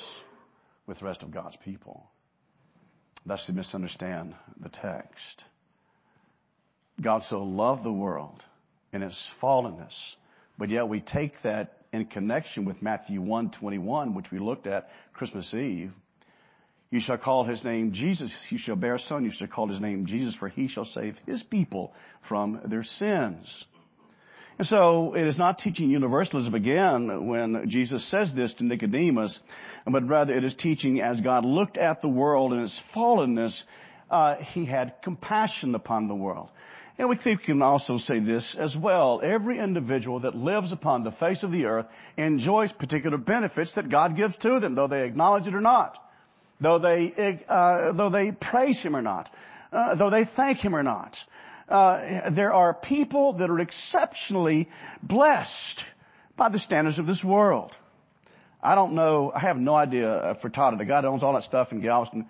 with 0.90 0.98
the 0.98 1.04
rest 1.04 1.22
of 1.22 1.30
God's 1.30 1.56
people. 1.64 2.04
Thus 3.24 3.46
to 3.46 3.52
misunderstand 3.52 4.34
the 4.60 4.70
text. 4.70 5.44
God 7.00 7.22
so 7.30 7.44
loved 7.44 7.84
the 7.84 7.92
world 7.92 8.42
in 8.92 9.04
its 9.04 9.30
fallenness, 9.40 9.94
but 10.58 10.68
yet 10.68 10.88
we 10.88 11.00
take 11.00 11.34
that 11.44 11.78
in 11.92 12.06
connection 12.06 12.64
with 12.64 12.82
Matthew 12.82 13.20
1:21, 13.20 14.14
which 14.14 14.32
we 14.32 14.40
looked 14.40 14.66
at 14.66 14.88
Christmas 15.12 15.54
Eve. 15.54 15.94
You 16.90 17.00
shall 17.00 17.18
call 17.18 17.44
his 17.44 17.62
name 17.62 17.92
Jesus. 17.92 18.32
You 18.50 18.58
shall 18.58 18.74
bear 18.74 18.96
a 18.96 18.98
son. 18.98 19.24
You 19.24 19.30
shall 19.30 19.46
call 19.46 19.68
his 19.68 19.80
name 19.80 20.06
Jesus, 20.06 20.34
for 20.34 20.48
he 20.48 20.66
shall 20.66 20.84
save 20.84 21.16
his 21.18 21.44
people 21.44 21.94
from 22.22 22.60
their 22.64 22.82
sins. 22.82 23.64
And 24.60 24.66
so 24.66 25.14
it 25.14 25.26
is 25.26 25.38
not 25.38 25.58
teaching 25.58 25.88
universalism 25.88 26.54
again 26.54 27.26
when 27.26 27.66
Jesus 27.66 28.04
says 28.10 28.34
this 28.34 28.52
to 28.52 28.64
Nicodemus, 28.66 29.40
but 29.86 30.06
rather 30.06 30.34
it 30.34 30.44
is 30.44 30.52
teaching 30.52 31.00
as 31.00 31.18
God 31.22 31.46
looked 31.46 31.78
at 31.78 32.02
the 32.02 32.08
world 32.08 32.52
and 32.52 32.64
its 32.64 32.78
fallenness, 32.94 33.58
uh, 34.10 34.34
he 34.34 34.66
had 34.66 34.96
compassion 35.02 35.74
upon 35.74 36.08
the 36.08 36.14
world. 36.14 36.50
And 36.98 37.08
we 37.08 37.16
can 37.38 37.62
also 37.62 37.96
say 37.96 38.20
this 38.20 38.54
as 38.60 38.76
well. 38.76 39.22
Every 39.24 39.58
individual 39.58 40.20
that 40.20 40.34
lives 40.36 40.72
upon 40.72 41.04
the 41.04 41.12
face 41.12 41.42
of 41.42 41.52
the 41.52 41.64
earth 41.64 41.86
enjoys 42.18 42.70
particular 42.70 43.16
benefits 43.16 43.74
that 43.76 43.88
God 43.88 44.14
gives 44.14 44.36
to 44.42 44.60
them, 44.60 44.74
though 44.74 44.88
they 44.88 45.06
acknowledge 45.06 45.46
it 45.46 45.54
or 45.54 45.62
not, 45.62 45.96
though 46.60 46.78
they, 46.78 47.14
uh, 47.48 47.92
though 47.92 48.10
they 48.10 48.32
praise 48.32 48.82
Him 48.82 48.94
or 48.94 49.00
not, 49.00 49.30
uh, 49.72 49.94
though 49.94 50.10
they 50.10 50.26
thank 50.36 50.58
Him 50.58 50.76
or 50.76 50.82
not 50.82 51.16
uh, 51.70 52.30
there 52.30 52.52
are 52.52 52.74
people 52.74 53.34
that 53.34 53.48
are 53.48 53.60
exceptionally 53.60 54.68
blessed 55.02 55.84
by 56.36 56.48
the 56.48 56.58
standards 56.58 56.98
of 56.98 57.06
this 57.06 57.22
world. 57.22 57.76
I 58.62 58.74
don't 58.74 58.94
know. 58.94 59.32
I 59.34 59.40
have 59.40 59.56
no 59.56 59.74
idea. 59.74 60.36
for 60.42 60.50
Fertitta, 60.50 60.78
the 60.78 60.84
guy 60.84 61.00
that 61.00 61.06
owns 61.06 61.22
all 61.22 61.34
that 61.34 61.44
stuff 61.44 61.72
in 61.72 61.80
Galveston, 61.80 62.28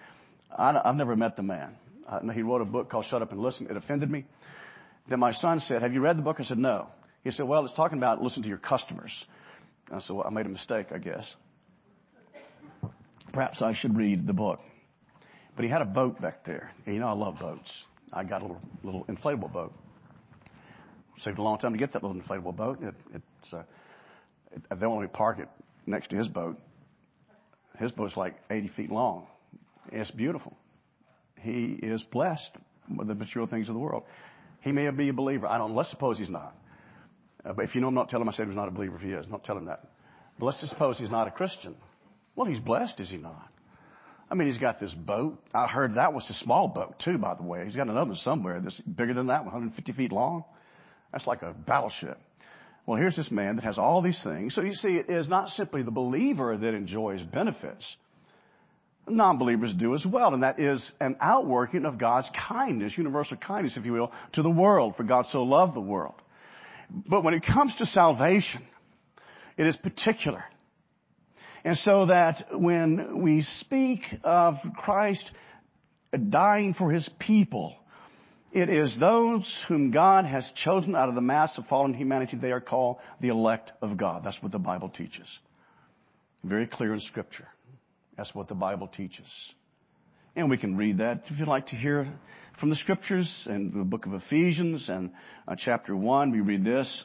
I, 0.56 0.80
have 0.84 0.94
never 0.94 1.16
met 1.16 1.36
the 1.36 1.42
man. 1.42 1.74
Uh, 2.06 2.20
he 2.28 2.42
wrote 2.42 2.60
a 2.60 2.64
book 2.64 2.90
called 2.90 3.06
Shut 3.06 3.22
Up 3.22 3.32
and 3.32 3.40
Listen. 3.40 3.66
It 3.70 3.76
offended 3.76 4.10
me. 4.10 4.26
Then 5.08 5.20
my 5.20 5.32
son 5.32 5.60
said, 5.60 5.82
"Have 5.82 5.92
you 5.92 6.00
read 6.00 6.18
the 6.18 6.22
book?" 6.22 6.36
I 6.38 6.44
said, 6.44 6.58
"No." 6.58 6.88
He 7.24 7.30
said, 7.30 7.46
"Well, 7.46 7.64
it's 7.64 7.74
talking 7.74 7.98
about 7.98 8.22
listen 8.22 8.42
to 8.42 8.48
your 8.48 8.58
customers." 8.58 9.12
I 9.92 9.98
said, 10.00 10.14
"Well, 10.14 10.26
I 10.26 10.30
made 10.30 10.46
a 10.46 10.50
mistake, 10.50 10.86
I 10.92 10.98
guess. 10.98 11.34
Perhaps 13.32 13.62
I 13.62 13.74
should 13.74 13.96
read 13.96 14.26
the 14.26 14.32
book." 14.32 14.60
But 15.56 15.64
he 15.64 15.70
had 15.70 15.82
a 15.82 15.86
boat 15.86 16.20
back 16.20 16.44
there. 16.44 16.70
And 16.86 16.94
you 16.94 17.00
know, 17.00 17.08
I 17.08 17.12
love 17.12 17.38
boats. 17.38 17.70
I 18.12 18.24
got 18.24 18.42
a 18.42 18.56
little, 18.82 19.04
inflatable 19.04 19.52
boat. 19.52 19.72
Saved 21.18 21.38
a 21.38 21.42
long 21.42 21.58
time 21.58 21.72
to 21.72 21.78
get 21.78 21.92
that 21.92 22.02
little 22.02 22.20
inflatable 22.20 22.56
boat. 22.56 22.78
Uh, 23.52 23.62
they 24.74 24.86
only 24.86 25.06
park 25.06 25.38
it 25.38 25.48
next 25.86 26.08
to 26.10 26.16
his 26.16 26.28
boat. 26.28 26.56
His 27.78 27.92
boat's 27.92 28.16
like 28.16 28.34
80 28.50 28.68
feet 28.68 28.90
long. 28.90 29.26
It's 29.92 30.10
beautiful. 30.10 30.56
He 31.40 31.78
is 31.82 32.02
blessed 32.02 32.52
with 32.94 33.08
the 33.08 33.14
material 33.14 33.46
things 33.46 33.68
of 33.68 33.74
the 33.74 33.80
world. 33.80 34.04
He 34.60 34.72
may 34.72 34.88
be 34.90 35.08
a 35.08 35.12
believer. 35.12 35.46
I 35.46 35.58
don't. 35.58 35.74
Let's 35.74 35.90
suppose 35.90 36.18
he's 36.18 36.30
not. 36.30 36.54
Uh, 37.44 37.54
but 37.54 37.64
if 37.64 37.74
you 37.74 37.80
know 37.80 37.88
him, 37.88 37.94
not 37.94 38.10
tell 38.10 38.20
him 38.20 38.28
I 38.28 38.32
said 38.32 38.42
he 38.42 38.48
was 38.48 38.56
not 38.56 38.68
a 38.68 38.72
believer 38.72 38.96
if 38.96 39.02
he 39.02 39.12
is. 39.12 39.26
Don't 39.26 39.42
tell 39.42 39.56
him 39.56 39.66
that. 39.66 39.86
But 40.38 40.46
let's 40.46 40.60
just 40.60 40.72
suppose 40.72 40.98
he's 40.98 41.10
not 41.10 41.26
a 41.28 41.30
Christian. 41.30 41.74
Well, 42.36 42.46
he's 42.46 42.60
blessed, 42.60 43.00
is 43.00 43.10
he 43.10 43.16
not? 43.16 43.48
I 44.30 44.36
mean, 44.36 44.46
he's 44.46 44.58
got 44.58 44.78
this 44.78 44.94
boat. 44.94 45.42
I 45.52 45.66
heard 45.66 45.96
that 45.96 46.12
was 46.12 46.28
a 46.30 46.34
small 46.34 46.68
boat 46.68 47.00
too, 47.04 47.18
by 47.18 47.34
the 47.34 47.42
way. 47.42 47.64
He's 47.64 47.74
got 47.74 47.88
another 47.88 48.14
somewhere 48.14 48.60
that's 48.60 48.80
bigger 48.80 49.12
than 49.12 49.26
that, 49.26 49.44
150 49.44 49.92
feet 49.92 50.12
long. 50.12 50.44
That's 51.12 51.26
like 51.26 51.42
a 51.42 51.52
battleship. 51.52 52.18
Well, 52.86 52.96
here's 52.96 53.16
this 53.16 53.30
man 53.30 53.56
that 53.56 53.64
has 53.64 53.78
all 53.78 54.02
these 54.02 54.20
things. 54.22 54.54
So 54.54 54.62
you 54.62 54.72
see, 54.72 54.90
it 54.90 55.10
is 55.10 55.28
not 55.28 55.48
simply 55.48 55.82
the 55.82 55.90
believer 55.90 56.56
that 56.56 56.74
enjoys 56.74 57.22
benefits. 57.22 57.96
Non-believers 59.08 59.74
do 59.74 59.94
as 59.94 60.06
well, 60.06 60.32
and 60.34 60.44
that 60.44 60.60
is 60.60 60.92
an 61.00 61.16
outworking 61.20 61.84
of 61.84 61.98
God's 61.98 62.30
kindness, 62.48 62.96
universal 62.96 63.36
kindness, 63.36 63.76
if 63.76 63.84
you 63.84 63.92
will, 63.92 64.12
to 64.34 64.42
the 64.42 64.50
world, 64.50 64.94
for 64.96 65.02
God 65.02 65.26
so 65.32 65.42
loved 65.42 65.74
the 65.74 65.80
world. 65.80 66.14
But 66.90 67.24
when 67.24 67.34
it 67.34 67.44
comes 67.44 67.74
to 67.76 67.86
salvation, 67.86 68.62
it 69.56 69.66
is 69.66 69.76
particular. 69.76 70.44
And 71.64 71.76
so 71.78 72.06
that 72.06 72.46
when 72.52 73.22
we 73.22 73.42
speak 73.42 74.00
of 74.24 74.56
Christ 74.76 75.30
dying 76.28 76.74
for 76.74 76.90
his 76.90 77.08
people, 77.18 77.76
it 78.52 78.68
is 78.68 78.96
those 78.98 79.52
whom 79.68 79.90
God 79.90 80.24
has 80.24 80.50
chosen 80.56 80.96
out 80.96 81.08
of 81.08 81.14
the 81.14 81.20
mass 81.20 81.56
of 81.56 81.66
fallen 81.66 81.94
humanity. 81.94 82.36
They 82.36 82.52
are 82.52 82.60
called 82.60 82.96
the 83.20 83.28
elect 83.28 83.72
of 83.80 83.96
God. 83.96 84.24
That's 84.24 84.42
what 84.42 84.52
the 84.52 84.58
Bible 84.58 84.88
teaches. 84.88 85.26
Very 86.42 86.66
clear 86.66 86.94
in 86.94 87.00
scripture. 87.00 87.46
That's 88.16 88.34
what 88.34 88.48
the 88.48 88.54
Bible 88.54 88.88
teaches. 88.88 89.26
And 90.34 90.50
we 90.50 90.56
can 90.56 90.76
read 90.76 90.98
that 90.98 91.24
if 91.26 91.38
you'd 91.38 91.48
like 91.48 91.66
to 91.68 91.76
hear 91.76 92.06
from 92.58 92.70
the 92.70 92.76
scriptures 92.76 93.46
and 93.48 93.72
the 93.72 93.84
book 93.84 94.06
of 94.06 94.14
Ephesians 94.14 94.88
and 94.88 95.12
uh, 95.46 95.54
chapter 95.56 95.94
1. 95.94 96.30
We 96.30 96.40
read 96.40 96.64
this. 96.64 97.04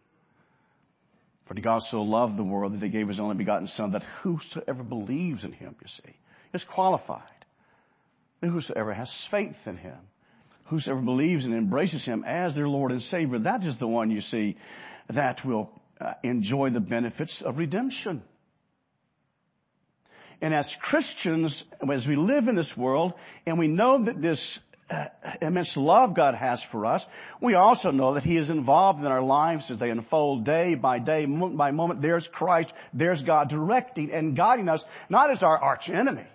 For 1.51 1.59
God 1.59 1.81
so 1.81 2.01
loved 2.01 2.37
the 2.37 2.45
world 2.45 2.71
that 2.71 2.81
he 2.81 2.87
gave 2.87 3.09
his 3.09 3.19
only 3.19 3.35
begotten 3.35 3.67
Son, 3.67 3.91
that 3.91 4.03
whosoever 4.23 4.83
believes 4.83 5.43
in 5.43 5.51
him, 5.51 5.75
you 5.81 5.87
see, 5.89 6.15
is 6.53 6.63
qualified. 6.63 7.23
And 8.41 8.51
whosoever 8.53 8.93
has 8.93 9.13
faith 9.29 9.57
in 9.65 9.75
him, 9.75 9.97
whosoever 10.67 11.01
believes 11.01 11.43
and 11.43 11.53
embraces 11.53 12.05
him 12.05 12.23
as 12.25 12.55
their 12.55 12.69
Lord 12.69 12.93
and 12.93 13.01
Savior, 13.01 13.39
that 13.39 13.65
is 13.65 13.77
the 13.77 13.87
one 13.87 14.11
you 14.11 14.21
see 14.21 14.55
that 15.13 15.43
will 15.43 15.69
uh, 15.99 16.13
enjoy 16.23 16.69
the 16.69 16.79
benefits 16.79 17.43
of 17.45 17.57
redemption. 17.57 18.23
And 20.41 20.53
as 20.53 20.73
Christians, 20.81 21.65
as 21.91 22.07
we 22.07 22.15
live 22.15 22.47
in 22.47 22.55
this 22.55 22.71
world, 22.77 23.11
and 23.45 23.59
we 23.59 23.67
know 23.67 24.05
that 24.05 24.21
this 24.21 24.57
Uh, 24.91 25.05
immense 25.41 25.71
love 25.77 26.15
God 26.15 26.35
has 26.35 26.61
for 26.69 26.85
us, 26.85 27.05
we 27.41 27.53
also 27.53 27.91
know 27.91 28.15
that 28.15 28.23
He 28.23 28.35
is 28.35 28.49
involved 28.49 28.99
in 28.99 29.05
our 29.05 29.21
lives 29.21 29.71
as 29.71 29.79
they 29.79 29.89
unfold 29.89 30.43
day 30.43 30.75
by 30.75 30.99
day, 30.99 31.25
moment 31.25 31.57
by 31.57 31.71
moment. 31.71 32.01
There's 32.01 32.27
Christ, 32.31 32.73
there's 32.93 33.21
God 33.21 33.47
directing 33.47 34.11
and 34.11 34.35
guiding 34.35 34.67
us, 34.67 34.83
not 35.09 35.31
as 35.31 35.43
our 35.43 35.57
arch 35.57 35.87
enemy, 35.87 36.25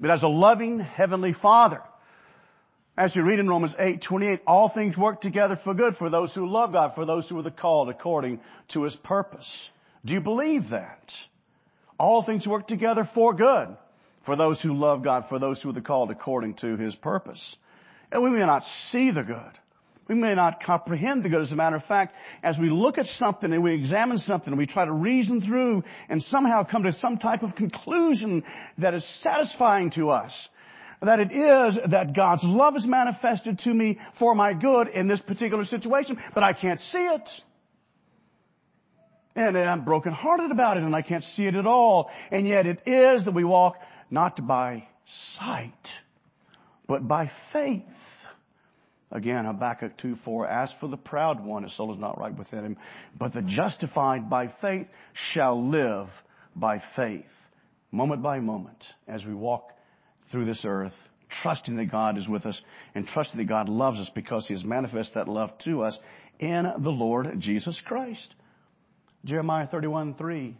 but 0.00 0.10
as 0.10 0.24
a 0.24 0.28
loving 0.28 0.80
Heavenly 0.80 1.32
Father. 1.32 1.80
As 2.98 3.14
you 3.14 3.22
read 3.22 3.38
in 3.38 3.48
Romans 3.48 3.74
8, 3.78 4.02
28, 4.02 4.40
all 4.46 4.70
things 4.70 4.96
work 4.96 5.20
together 5.20 5.60
for 5.62 5.74
good 5.74 5.96
for 5.96 6.10
those 6.10 6.32
who 6.34 6.48
love 6.48 6.72
God, 6.72 6.94
for 6.96 7.04
those 7.04 7.28
who 7.28 7.38
are 7.38 7.42
the 7.42 7.50
called 7.52 7.88
according 7.88 8.40
to 8.72 8.82
His 8.82 8.96
purpose. 8.96 9.70
Do 10.04 10.12
you 10.12 10.20
believe 10.20 10.70
that? 10.70 11.12
All 12.00 12.24
things 12.24 12.48
work 12.48 12.66
together 12.66 13.08
for 13.14 13.32
good 13.32 13.76
for 14.24 14.34
those 14.34 14.60
who 14.60 14.74
love 14.74 15.04
God, 15.04 15.26
for 15.28 15.38
those 15.38 15.62
who 15.62 15.70
are 15.70 15.74
the 15.74 15.80
called 15.80 16.10
according 16.10 16.54
to 16.56 16.76
His 16.76 16.96
purpose. 16.96 17.56
And 18.12 18.22
we 18.22 18.30
may 18.30 18.40
not 18.40 18.62
see 18.90 19.10
the 19.10 19.22
good. 19.22 19.58
We 20.08 20.14
may 20.14 20.34
not 20.34 20.62
comprehend 20.62 21.24
the 21.24 21.28
good. 21.28 21.40
As 21.40 21.50
a 21.50 21.56
matter 21.56 21.76
of 21.76 21.84
fact, 21.84 22.14
as 22.42 22.56
we 22.58 22.70
look 22.70 22.96
at 22.96 23.06
something 23.06 23.52
and 23.52 23.62
we 23.62 23.74
examine 23.74 24.18
something 24.18 24.52
and 24.52 24.58
we 24.58 24.66
try 24.66 24.84
to 24.84 24.92
reason 24.92 25.40
through 25.40 25.82
and 26.08 26.22
somehow 26.22 26.62
come 26.64 26.84
to 26.84 26.92
some 26.92 27.18
type 27.18 27.42
of 27.42 27.56
conclusion 27.56 28.44
that 28.78 28.94
is 28.94 29.04
satisfying 29.22 29.90
to 29.92 30.10
us, 30.10 30.48
that 31.02 31.18
it 31.18 31.32
is 31.32 31.78
that 31.90 32.14
God's 32.14 32.44
love 32.44 32.76
is 32.76 32.86
manifested 32.86 33.58
to 33.60 33.74
me 33.74 33.98
for 34.18 34.34
my 34.34 34.52
good 34.52 34.88
in 34.88 35.08
this 35.08 35.20
particular 35.20 35.64
situation, 35.64 36.18
but 36.34 36.44
I 36.44 36.52
can't 36.52 36.80
see 36.80 36.98
it. 36.98 37.28
And 39.34 39.58
I'm 39.58 39.84
brokenhearted 39.84 40.50
about 40.50 40.78
it 40.78 40.84
and 40.84 40.94
I 40.94 41.02
can't 41.02 41.24
see 41.24 41.46
it 41.46 41.56
at 41.56 41.66
all. 41.66 42.10
And 42.30 42.48
yet 42.48 42.64
it 42.66 42.80
is 42.86 43.26
that 43.26 43.34
we 43.34 43.44
walk 43.44 43.76
not 44.10 44.46
by 44.46 44.88
sight, 45.36 45.72
but 46.86 47.06
by 47.06 47.30
faith. 47.52 47.82
Again, 49.12 49.44
Habakkuk 49.44 49.96
2 49.98 50.16
4, 50.24 50.48
As 50.48 50.74
for 50.80 50.88
the 50.88 50.96
proud 50.96 51.44
one, 51.44 51.62
his 51.62 51.76
soul 51.76 51.92
is 51.92 51.98
not 51.98 52.18
right 52.18 52.36
within 52.36 52.64
him, 52.64 52.76
but 53.16 53.32
the 53.32 53.42
justified 53.42 54.28
by 54.28 54.52
faith 54.60 54.88
shall 55.12 55.64
live 55.64 56.08
by 56.56 56.82
faith. 56.96 57.24
Moment 57.92 58.22
by 58.22 58.40
moment, 58.40 58.84
as 59.06 59.24
we 59.24 59.32
walk 59.32 59.70
through 60.30 60.44
this 60.44 60.64
earth, 60.66 60.92
trusting 61.42 61.76
that 61.76 61.90
God 61.90 62.18
is 62.18 62.28
with 62.28 62.46
us 62.46 62.60
and 62.94 63.06
trusting 63.06 63.38
that 63.38 63.48
God 63.48 63.68
loves 63.68 63.98
us 63.98 64.10
because 64.14 64.48
He 64.48 64.54
has 64.54 64.64
manifested 64.64 65.14
that 65.14 65.28
love 65.28 65.50
to 65.64 65.82
us 65.82 65.96
in 66.40 66.64
the 66.78 66.90
Lord 66.90 67.38
Jesus 67.38 67.80
Christ. 67.84 68.34
Jeremiah 69.24 69.66
31 69.66 70.14
3. 70.14 70.56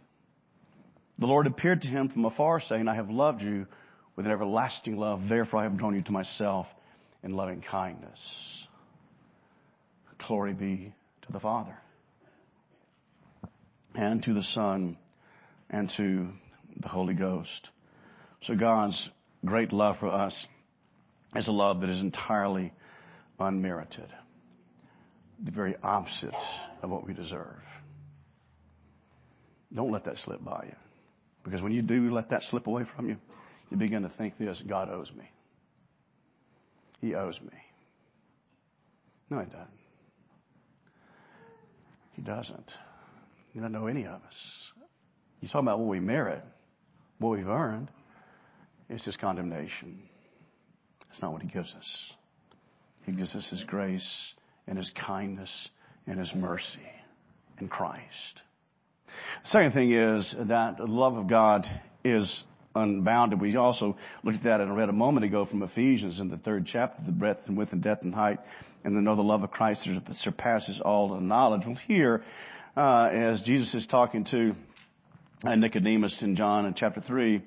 The 1.19 1.25
Lord 1.25 1.47
appeared 1.47 1.81
to 1.81 1.87
him 1.87 2.09
from 2.09 2.25
afar, 2.25 2.59
saying, 2.61 2.87
I 2.87 2.95
have 2.95 3.09
loved 3.09 3.41
you 3.41 3.65
with 4.17 4.25
an 4.25 4.31
everlasting 4.33 4.97
love. 4.97 5.21
Therefore 5.29 5.61
I 5.61 5.63
have 5.63 5.77
drawn 5.77 5.95
you 5.95 6.01
to 6.01 6.11
myself 6.11 6.67
in 7.23 7.31
loving 7.31 7.61
kindness. 7.61 8.67
Glory 10.27 10.53
be 10.53 10.93
to 11.21 11.31
the 11.31 11.39
Father 11.39 11.77
and 13.95 14.21
to 14.23 14.33
the 14.33 14.43
Son 14.43 14.97
and 15.69 15.89
to 15.95 16.27
the 16.81 16.89
Holy 16.89 17.13
Ghost. 17.13 17.69
So 18.41 18.55
God's 18.55 19.09
great 19.45 19.71
love 19.71 19.97
for 19.99 20.09
us 20.09 20.35
is 21.35 21.47
a 21.47 21.51
love 21.51 21.81
that 21.81 21.89
is 21.89 22.01
entirely 22.01 22.73
unmerited. 23.39 24.07
The 25.43 25.51
very 25.51 25.75
opposite 25.81 26.33
of 26.81 26.89
what 26.89 27.05
we 27.05 27.13
deserve. 27.13 27.61
Don't 29.73 29.91
let 29.91 30.05
that 30.05 30.17
slip 30.17 30.43
by 30.43 30.65
you. 30.67 30.75
Because 31.43 31.61
when 31.61 31.71
you 31.71 31.81
do 31.81 32.11
let 32.11 32.31
that 32.31 32.41
slip 32.43 32.67
away 32.67 32.83
from 32.95 33.09
you, 33.09 33.17
you 33.69 33.77
begin 33.77 34.03
to 34.03 34.09
think 34.09 34.37
this 34.37 34.61
God 34.67 34.89
owes 34.89 35.11
me. 35.17 35.29
He 37.01 37.15
owes 37.15 37.39
me. 37.41 37.57
No, 39.29 39.39
he 39.39 39.45
doesn't. 39.45 39.67
He 42.13 42.21
doesn't. 42.21 42.71
He 43.53 43.59
doesn't 43.59 43.71
know 43.71 43.87
any 43.87 44.05
of 44.05 44.21
us. 44.23 44.71
You 45.41 45.49
talk 45.49 45.61
about 45.61 45.79
what 45.79 45.87
we 45.87 45.99
merit, 45.99 46.43
what 47.19 47.37
we've 47.37 47.47
earned. 47.47 47.89
It's 48.89 49.05
his 49.05 49.17
condemnation. 49.17 50.01
That's 51.07 51.21
not 51.21 51.33
what 51.33 51.41
he 51.41 51.47
gives 51.47 51.73
us. 51.75 52.13
He 53.05 53.11
gives 53.11 53.35
us 53.35 53.47
his 53.49 53.63
grace 53.63 54.33
and 54.67 54.77
his 54.77 54.91
kindness 55.05 55.69
and 56.07 56.19
his 56.19 56.33
mercy 56.33 56.79
in 57.59 57.67
Christ. 57.67 58.41
The 59.43 59.49
second 59.49 59.71
thing 59.71 59.91
is 59.91 60.35
that 60.37 60.77
the 60.77 60.85
love 60.85 61.15
of 61.17 61.27
God 61.27 61.65
is 62.03 62.43
unbounded. 62.77 63.41
We 63.41 63.55
also 63.55 63.97
looked 64.23 64.37
at 64.37 64.43
that 64.43 64.61
and 64.61 64.75
read 64.75 64.89
a 64.89 64.93
moment 64.93 65.25
ago 65.25 65.45
from 65.45 65.63
Ephesians 65.63 66.19
in 66.19 66.29
the 66.29 66.37
third 66.37 66.65
chapter, 66.65 67.01
the 67.05 67.11
breadth 67.11 67.41
and 67.47 67.57
width 67.57 67.73
and 67.73 67.81
depth 67.81 68.03
and 68.03 68.13
height, 68.13 68.39
and 68.83 68.93
to 68.95 69.01
know 69.01 69.15
the 69.15 69.21
love 69.21 69.43
of 69.43 69.51
Christ 69.51 69.87
that 69.87 70.15
surpasses 70.15 70.81
all 70.83 71.19
knowledge. 71.19 71.63
Well, 71.65 71.75
here, 71.87 72.23
uh, 72.75 73.09
as 73.11 73.41
Jesus 73.41 73.73
is 73.73 73.87
talking 73.87 74.23
to 74.25 74.55
uh, 75.43 75.55
Nicodemus 75.55 76.21
in 76.21 76.35
John 76.35 76.65
in 76.65 76.73
chapter 76.73 77.01
3, 77.01 77.43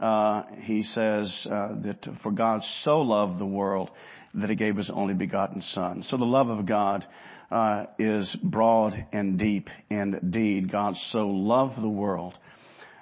uh, 0.00 0.42
he 0.62 0.82
says 0.82 1.46
uh, 1.50 1.74
that 1.82 2.08
for 2.22 2.30
God 2.30 2.62
so 2.82 3.00
loved 3.00 3.38
the 3.38 3.46
world 3.46 3.90
that 4.34 4.48
he 4.48 4.56
gave 4.56 4.76
his 4.76 4.90
only 4.90 5.14
begotten 5.14 5.62
son. 5.62 6.02
So 6.02 6.16
the 6.16 6.24
love 6.24 6.48
of 6.48 6.66
God 6.66 7.06
uh, 7.50 7.86
is 7.98 8.36
broad 8.42 9.06
and 9.12 9.38
deep 9.38 9.70
indeed. 9.90 10.70
God 10.70 10.96
so 11.10 11.28
loved 11.28 11.80
the 11.80 11.88
world. 11.88 12.38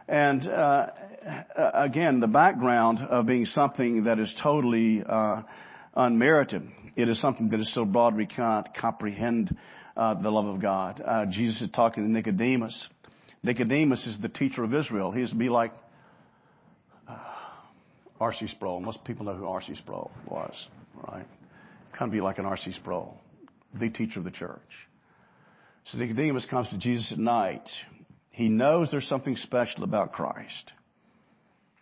And 0.08 0.46
uh, 0.46 0.90
again, 1.56 2.20
the 2.20 2.28
background 2.28 3.00
of 3.00 3.26
being 3.26 3.46
something 3.46 4.04
that 4.04 4.18
is 4.18 4.32
totally 4.42 5.02
uh, 5.04 5.42
unmerited. 5.94 6.68
It 6.96 7.08
is 7.08 7.20
something 7.20 7.50
that 7.50 7.60
is 7.60 7.72
so 7.74 7.84
broad 7.84 8.16
we 8.16 8.26
cannot 8.26 8.74
comprehend 8.74 9.56
uh, 9.96 10.14
the 10.14 10.30
love 10.30 10.46
of 10.46 10.60
God. 10.60 11.02
Uh, 11.04 11.26
Jesus 11.26 11.62
is 11.62 11.70
talking 11.70 12.04
to 12.04 12.10
Nicodemus. 12.10 12.88
Nicodemus 13.42 14.06
is 14.06 14.20
the 14.20 14.28
teacher 14.28 14.62
of 14.64 14.74
Israel. 14.74 15.12
He 15.12 15.22
is 15.22 15.30
to 15.30 15.36
be 15.36 15.48
like 15.48 15.72
uh, 17.08 17.18
R.C. 18.20 18.46
Sproul. 18.48 18.80
Most 18.80 19.04
people 19.04 19.26
know 19.26 19.34
who 19.34 19.46
R.C. 19.46 19.74
Sproul 19.76 20.10
was, 20.28 20.54
right? 21.08 21.26
Of 22.00 22.10
be 22.10 22.20
like 22.20 22.38
an 22.38 22.44
R.C. 22.44 22.72
Sproul, 22.72 23.16
the 23.78 23.88
teacher 23.88 24.18
of 24.18 24.24
the 24.24 24.30
church. 24.30 24.60
So 25.84 25.98
Nicodemus 25.98 26.46
comes 26.46 26.68
to 26.70 26.78
Jesus 26.78 27.12
at 27.12 27.18
night. 27.18 27.68
He 28.30 28.48
knows 28.48 28.90
there's 28.90 29.08
something 29.08 29.36
special 29.36 29.82
about 29.82 30.12
Christ. 30.12 30.72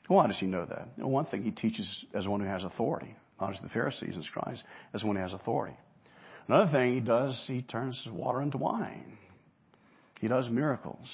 Why 0.09 0.27
does 0.27 0.38
he 0.38 0.47
know 0.47 0.67
that? 0.67 0.88
Well, 0.99 1.11
one 1.11 1.25
thing 1.27 1.43
he 1.43 1.51
teaches 1.51 2.05
as 2.12 2.29
one 2.29 2.40
who 2.40 2.47
has 2.47 2.64
authority, 2.64 3.14
not 3.40 3.55
as 3.55 3.61
the 3.61 3.69
Pharisees 3.69 4.14
and 4.14 4.25
scribes, 4.25 4.62
as 4.93 5.03
one 5.03 5.17
who 5.17 5.23
has 5.23 5.33
authority. 5.33 5.77
Another 6.47 6.71
thing 6.71 6.95
he 6.95 7.01
does, 7.01 7.43
he 7.47 7.62
turns 7.62 8.07
water 8.11 8.43
into 8.43 8.59
wine. 8.59 9.17
He 10.21 10.29
does 10.29 10.49
miracles. 10.49 11.09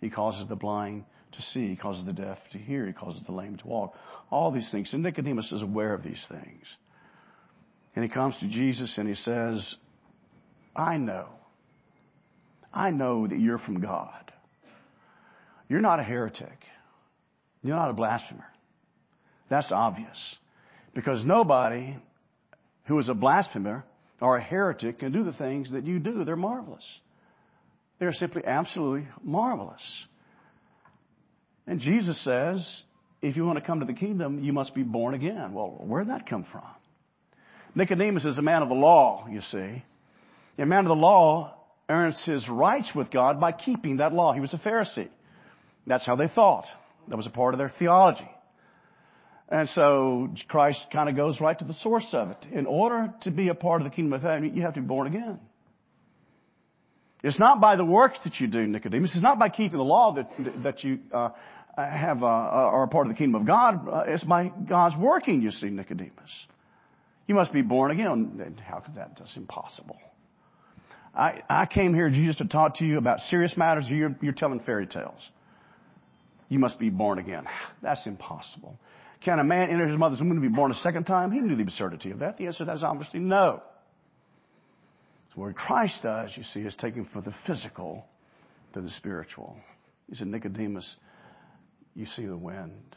He 0.00 0.10
causes 0.10 0.48
the 0.48 0.56
blind 0.56 1.04
to 1.32 1.42
see. 1.42 1.68
He 1.68 1.76
causes 1.76 2.04
the 2.04 2.12
deaf 2.12 2.38
to 2.52 2.58
hear. 2.58 2.86
He 2.86 2.92
causes 2.92 3.22
the 3.24 3.32
lame 3.32 3.56
to 3.58 3.66
walk. 3.66 3.94
All 4.30 4.50
these 4.50 4.70
things. 4.70 4.92
And 4.92 5.02
Nicodemus 5.02 5.52
is 5.52 5.62
aware 5.62 5.94
of 5.94 6.02
these 6.02 6.24
things. 6.28 6.64
And 7.94 8.04
he 8.04 8.10
comes 8.10 8.36
to 8.40 8.48
Jesus 8.48 8.98
and 8.98 9.08
he 9.08 9.14
says, 9.14 9.76
I 10.74 10.96
know. 10.96 11.26
I 12.72 12.90
know 12.90 13.26
that 13.26 13.38
you're 13.38 13.58
from 13.58 13.80
God. 13.80 14.32
You're 15.68 15.80
not 15.80 16.00
a 16.00 16.04
heretic. 16.04 16.58
You're 17.62 17.76
not 17.76 17.90
a 17.90 17.94
blasphemer. 17.94 18.46
That's 19.48 19.70
obvious. 19.72 20.36
Because 20.94 21.24
nobody 21.24 21.96
who 22.86 22.98
is 22.98 23.08
a 23.08 23.14
blasphemer 23.14 23.84
or 24.20 24.36
a 24.36 24.42
heretic 24.42 24.98
can 24.98 25.12
do 25.12 25.24
the 25.24 25.32
things 25.32 25.72
that 25.72 25.84
you 25.84 25.98
do. 25.98 26.24
They're 26.24 26.36
marvelous. 26.36 26.86
They're 27.98 28.12
simply 28.12 28.42
absolutely 28.44 29.08
marvelous. 29.22 29.82
And 31.66 31.80
Jesus 31.80 32.22
says, 32.24 32.82
if 33.22 33.36
you 33.36 33.44
want 33.44 33.58
to 33.58 33.64
come 33.64 33.80
to 33.80 33.86
the 33.86 33.92
kingdom, 33.92 34.42
you 34.42 34.52
must 34.52 34.74
be 34.74 34.82
born 34.82 35.14
again. 35.14 35.52
Well, 35.52 35.76
where'd 35.80 36.08
that 36.08 36.26
come 36.26 36.46
from? 36.50 36.64
Nicodemus 37.74 38.24
is 38.24 38.38
a 38.38 38.42
man 38.42 38.62
of 38.62 38.68
the 38.68 38.74
law, 38.74 39.26
you 39.30 39.40
see. 39.42 39.84
A 40.58 40.66
man 40.66 40.80
of 40.80 40.88
the 40.88 40.94
law 40.94 41.54
earns 41.88 42.24
his 42.24 42.48
rights 42.48 42.92
with 42.94 43.10
God 43.10 43.40
by 43.40 43.52
keeping 43.52 43.98
that 43.98 44.12
law. 44.12 44.32
He 44.32 44.40
was 44.40 44.54
a 44.54 44.58
Pharisee. 44.58 45.08
That's 45.86 46.04
how 46.04 46.16
they 46.16 46.28
thought. 46.28 46.66
That 47.10 47.16
was 47.16 47.26
a 47.26 47.30
part 47.30 47.54
of 47.54 47.58
their 47.58 47.68
theology. 47.68 48.28
And 49.48 49.68
so 49.68 50.28
Christ 50.48 50.86
kind 50.92 51.08
of 51.08 51.16
goes 51.16 51.40
right 51.40 51.58
to 51.58 51.64
the 51.64 51.74
source 51.74 52.06
of 52.12 52.30
it. 52.30 52.46
In 52.52 52.66
order 52.66 53.12
to 53.22 53.30
be 53.32 53.48
a 53.48 53.54
part 53.54 53.80
of 53.80 53.84
the 53.84 53.94
kingdom 53.94 54.12
of 54.12 54.22
heaven, 54.22 54.54
you 54.54 54.62
have 54.62 54.74
to 54.74 54.80
be 54.80 54.86
born 54.86 55.08
again. 55.08 55.40
It's 57.22 57.38
not 57.38 57.60
by 57.60 57.76
the 57.76 57.84
works 57.84 58.18
that 58.24 58.40
you 58.40 58.46
do, 58.46 58.66
Nicodemus. 58.66 59.12
It's 59.12 59.22
not 59.22 59.38
by 59.38 59.48
keeping 59.48 59.76
the 59.76 59.84
law 59.84 60.14
that, 60.14 60.30
that 60.62 60.84
you 60.84 61.00
uh, 61.12 61.30
have 61.76 62.22
uh, 62.22 62.26
are 62.26 62.84
a 62.84 62.88
part 62.88 63.06
of 63.06 63.12
the 63.12 63.18
kingdom 63.18 63.40
of 63.40 63.46
God. 63.46 63.88
Uh, 63.88 64.04
it's 64.06 64.24
by 64.24 64.48
God's 64.48 64.96
working, 64.96 65.42
you 65.42 65.50
see, 65.50 65.68
Nicodemus. 65.68 66.30
You 67.26 67.34
must 67.34 67.52
be 67.52 67.62
born 67.62 67.90
again. 67.90 68.56
How 68.64 68.78
could 68.78 68.94
that? 68.94 69.16
That's 69.18 69.36
impossible. 69.36 69.98
I, 71.14 71.42
I 71.48 71.66
came 71.66 71.92
here, 71.92 72.08
Jesus, 72.08 72.36
to 72.36 72.46
talk 72.46 72.76
to 72.76 72.84
you 72.84 72.98
about 72.98 73.18
serious 73.20 73.56
matters. 73.56 73.86
You're, 73.88 74.16
you're 74.22 74.32
telling 74.32 74.60
fairy 74.60 74.86
tales. 74.86 75.28
You 76.50 76.58
must 76.58 76.78
be 76.78 76.90
born 76.90 77.18
again. 77.18 77.46
That's 77.80 78.06
impossible. 78.06 78.78
Can 79.22 79.38
a 79.38 79.44
man 79.44 79.70
enter 79.70 79.86
his 79.86 79.96
mother's 79.96 80.20
womb 80.20 80.32
and 80.32 80.42
be 80.42 80.48
born 80.48 80.72
a 80.72 80.74
second 80.74 81.04
time? 81.04 81.30
He 81.30 81.38
knew 81.38 81.54
the 81.54 81.62
absurdity 81.62 82.10
of 82.10 82.18
that. 82.18 82.36
The 82.36 82.46
answer 82.46 82.58
to 82.58 82.64
that 82.66 82.76
is 82.76 82.82
obviously 82.82 83.20
no. 83.20 83.62
So 85.32 85.42
what 85.42 85.54
Christ 85.54 86.02
does, 86.02 86.36
you 86.36 86.42
see, 86.42 86.60
is 86.60 86.74
taking 86.74 87.04
from 87.04 87.22
the 87.22 87.32
physical 87.46 88.04
to 88.72 88.80
the 88.80 88.90
spiritual. 88.90 89.56
He 90.08 90.16
said, 90.16 90.26
Nicodemus, 90.26 90.96
you 91.94 92.04
see 92.04 92.26
the 92.26 92.36
wind. 92.36 92.96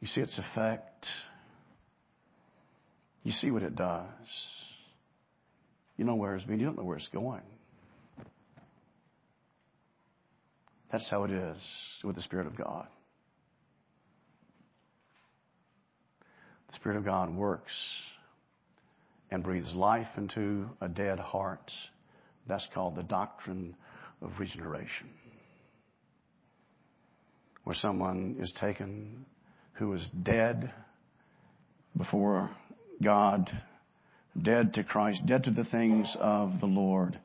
You 0.00 0.08
see 0.08 0.20
its 0.20 0.38
effect. 0.38 1.06
You 3.22 3.32
see 3.32 3.50
what 3.50 3.62
it 3.62 3.74
does. 3.74 4.06
You 5.96 6.04
know 6.04 6.16
where 6.16 6.34
it's 6.34 6.44
been. 6.44 6.60
You 6.60 6.66
don't 6.66 6.76
know 6.76 6.84
where 6.84 6.98
it's 6.98 7.08
going. 7.08 7.40
That's 10.94 11.10
how 11.10 11.24
it 11.24 11.32
is 11.32 11.58
with 12.04 12.14
the 12.14 12.22
Spirit 12.22 12.46
of 12.46 12.56
God. 12.56 12.86
The 16.68 16.76
Spirit 16.76 16.98
of 16.98 17.04
God 17.04 17.34
works 17.34 17.74
and 19.28 19.42
breathes 19.42 19.74
life 19.74 20.06
into 20.16 20.66
a 20.80 20.88
dead 20.88 21.18
heart. 21.18 21.68
That's 22.46 22.68
called 22.72 22.94
the 22.94 23.02
doctrine 23.02 23.74
of 24.22 24.38
regeneration. 24.38 25.10
Where 27.64 27.74
someone 27.74 28.36
is 28.38 28.52
taken 28.52 29.26
who 29.72 29.94
is 29.94 30.08
dead 30.22 30.72
before 31.96 32.50
God, 33.02 33.50
dead 34.40 34.74
to 34.74 34.84
Christ, 34.84 35.26
dead 35.26 35.42
to 35.42 35.50
the 35.50 35.64
things 35.64 36.16
of 36.20 36.60
the 36.60 36.66
Lord, 36.66 37.18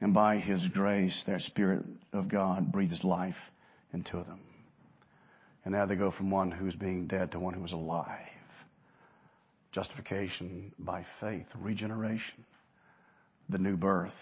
and 0.00 0.14
by 0.14 0.38
His 0.38 0.66
grace, 0.72 1.22
that 1.26 1.42
Spirit 1.42 1.84
of 2.12 2.28
God 2.28 2.72
breathes 2.72 3.04
life 3.04 3.36
into 3.92 4.16
them. 4.16 4.40
And 5.64 5.74
now 5.74 5.86
they 5.86 5.96
go 5.96 6.10
from 6.10 6.30
one 6.30 6.50
who's 6.50 6.74
being 6.74 7.06
dead 7.06 7.32
to 7.32 7.38
one 7.38 7.54
who 7.54 7.64
is 7.64 7.72
alive. 7.72 8.26
Justification 9.72 10.72
by 10.78 11.04
faith, 11.20 11.46
regeneration, 11.58 12.44
the 13.48 13.58
new 13.58 13.76
birth, 13.76 14.14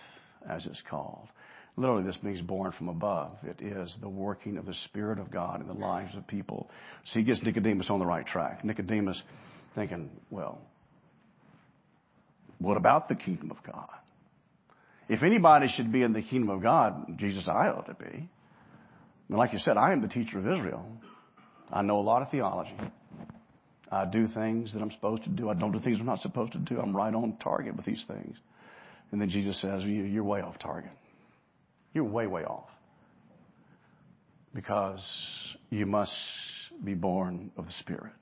as 0.49 0.67
it's 0.67 0.83
called. 0.91 1.29
Literally, 1.77 2.03
this 2.03 2.19
means 2.25 2.41
born 2.41 2.73
from 2.73 2.89
above. 2.89 3.37
It 3.45 3.63
is 3.63 3.97
the 4.01 4.09
working 4.09 4.57
of 4.59 4.67
the 4.67 4.75
Spirit 4.75 5.21
of 5.21 5.31
God 5.31 5.61
in 5.61 5.69
the 5.69 5.75
lives 5.75 6.17
of 6.17 6.27
people. 6.27 6.69
So 7.05 7.21
he 7.21 7.25
gets 7.25 7.41
Nicodemus 7.43 7.89
on 7.89 8.01
the 8.01 8.07
right 8.07 8.27
track. 8.27 8.65
Nicodemus 8.65 9.23
thinking, 9.77 10.11
well, 10.29 10.61
what 12.59 12.77
about 12.77 13.09
the 13.09 13.15
kingdom 13.15 13.53
of 13.53 13.59
God? 13.63 13.89
If 15.09 15.23
anybody 15.23 15.69
should 15.69 15.91
be 15.91 16.03
in 16.03 16.13
the 16.13 16.23
kingdom 16.23 16.51
of 16.51 16.63
God, 16.63 17.19
Jesus, 17.19 17.49
I 17.49 17.69
ought 17.69 17.87
to 17.87 17.95
be. 17.95 18.29
Like 19.31 19.53
you 19.53 19.59
said, 19.59 19.77
I 19.77 19.93
am 19.93 20.01
the 20.03 20.09
teacher 20.09 20.39
of 20.39 20.47
Israel. 20.47 20.87
I 21.71 21.83
know 21.83 21.99
a 21.99 22.03
lot 22.03 22.23
of 22.23 22.31
theology. 22.31 22.77
I 23.91 24.05
do 24.05 24.27
things 24.27 24.73
that 24.73 24.83
I'm 24.83 24.91
supposed 24.91 25.25
to 25.25 25.31
do. 25.31 25.49
I 25.49 25.55
don't 25.55 25.73
do 25.73 25.81
things 25.81 25.99
I'm 26.01 26.07
not 26.07 26.19
supposed 26.19 26.53
to 26.53 26.59
do. 26.59 26.79
I'm 26.79 26.95
right 26.95 27.15
on 27.15 27.37
target 27.39 27.77
with 27.77 27.87
these 27.87 28.05
things. 28.07 28.37
And 29.11 29.21
then 29.21 29.31
Jesus 29.31 29.61
says, 29.61 29.83
You're 29.85 30.25
way 30.25 30.41
off 30.41 30.59
target. 30.59 30.93
You're 31.95 32.05
way, 32.05 32.27
way 32.27 32.45
off. 32.45 32.69
Because 34.55 35.03
you 35.71 35.87
must 35.87 36.15
be 36.85 36.95
born 36.95 37.51
of 37.57 37.67
the 37.67 37.73
Spirit 37.73 38.13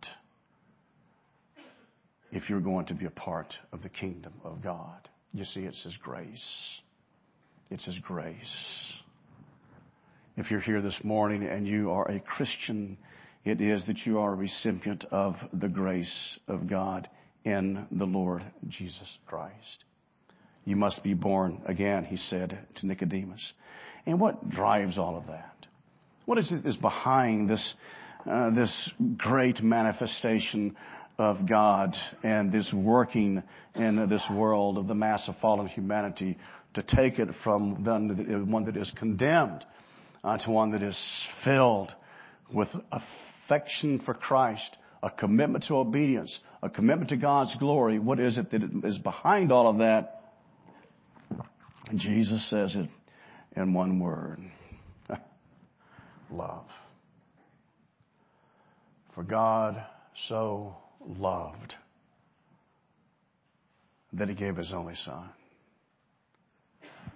if 2.32 2.48
you're 2.50 2.60
going 2.60 2.86
to 2.86 2.94
be 2.94 3.06
a 3.06 3.10
part 3.10 3.54
of 3.72 3.82
the 3.82 3.88
kingdom 3.88 4.34
of 4.44 4.62
God. 4.62 5.08
You 5.32 5.44
see, 5.44 5.60
it's 5.60 5.82
His 5.82 5.96
grace. 5.96 6.80
It's 7.70 7.84
His 7.84 7.98
grace. 7.98 8.56
If 10.36 10.50
you're 10.50 10.60
here 10.60 10.82
this 10.82 10.98
morning 11.02 11.44
and 11.44 11.66
you 11.66 11.90
are 11.90 12.10
a 12.10 12.20
Christian, 12.20 12.98
it 13.44 13.60
is 13.60 13.86
that 13.86 14.04
you 14.04 14.18
are 14.18 14.32
a 14.32 14.36
recipient 14.36 15.04
of 15.10 15.36
the 15.52 15.68
grace 15.68 16.38
of 16.46 16.68
God 16.68 17.08
in 17.44 17.86
the 17.90 18.04
Lord 18.04 18.44
Jesus 18.68 19.18
Christ. 19.26 19.84
You 20.64 20.76
must 20.76 21.02
be 21.02 21.14
born 21.14 21.62
again, 21.66 22.04
he 22.04 22.16
said 22.16 22.58
to 22.76 22.86
Nicodemus. 22.86 23.52
And 24.04 24.20
what 24.20 24.50
drives 24.50 24.98
all 24.98 25.16
of 25.16 25.28
that? 25.28 25.66
What 26.26 26.38
is 26.38 26.50
it 26.50 26.66
is 26.66 26.76
behind 26.76 27.48
this, 27.48 27.74
uh, 28.28 28.50
this 28.50 28.90
great 29.16 29.62
manifestation 29.62 30.76
of 31.18 31.48
God 31.48 31.96
and 32.22 32.52
this 32.52 32.70
working 32.72 33.42
in 33.74 34.08
this 34.08 34.24
world 34.30 34.78
of 34.78 34.86
the 34.86 34.94
mass 34.94 35.28
of 35.28 35.36
fallen 35.40 35.66
humanity 35.66 36.36
to 36.74 36.82
take 36.82 37.18
it 37.18 37.28
from 37.42 37.84
one 37.84 38.64
that 38.64 38.76
is 38.76 38.92
condemned 38.98 39.64
uh, 40.22 40.36
to 40.38 40.50
one 40.50 40.72
that 40.72 40.82
is 40.82 41.26
filled 41.44 41.90
with 42.52 42.68
affection 42.92 44.00
for 44.04 44.12
Christ, 44.12 44.76
a 45.02 45.10
commitment 45.10 45.64
to 45.68 45.76
obedience, 45.76 46.38
a 46.62 46.68
commitment 46.68 47.10
to 47.10 47.16
God's 47.16 47.54
glory. 47.56 47.98
What 47.98 48.20
is 48.20 48.36
it 48.36 48.50
that 48.50 48.62
is 48.84 48.98
behind 48.98 49.52
all 49.52 49.68
of 49.68 49.78
that? 49.78 50.12
Jesus 51.94 52.48
says 52.50 52.74
it 52.74 52.90
in 53.56 53.72
one 53.72 54.00
word. 54.00 54.40
Love. 56.30 56.66
For 59.14 59.22
God 59.22 59.82
so 60.28 60.76
loved 61.06 61.74
that 64.12 64.28
he 64.28 64.34
gave 64.34 64.56
his 64.56 64.72
only 64.72 64.94
son. 64.94 65.28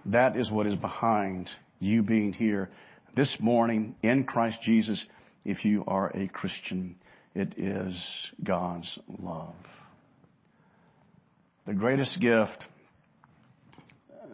That 0.07 0.37
is 0.37 0.51
what 0.51 0.67
is 0.67 0.77
behind 0.77 1.51
you 1.79 2.03
being 2.03 2.33
here 2.33 2.71
this 3.15 3.37
morning 3.41 3.97
in 4.03 4.25
Christ 4.25 4.61
Jesus. 4.63 5.05
If 5.45 5.65
you 5.65 5.85
are 5.87 6.11
a 6.15 6.29
Christian, 6.29 6.97
it 7.35 7.59
is 7.59 8.31
God's 8.43 8.99
love. 9.19 9.55
The 11.67 11.75
greatest 11.75 12.21
gift 12.21 12.65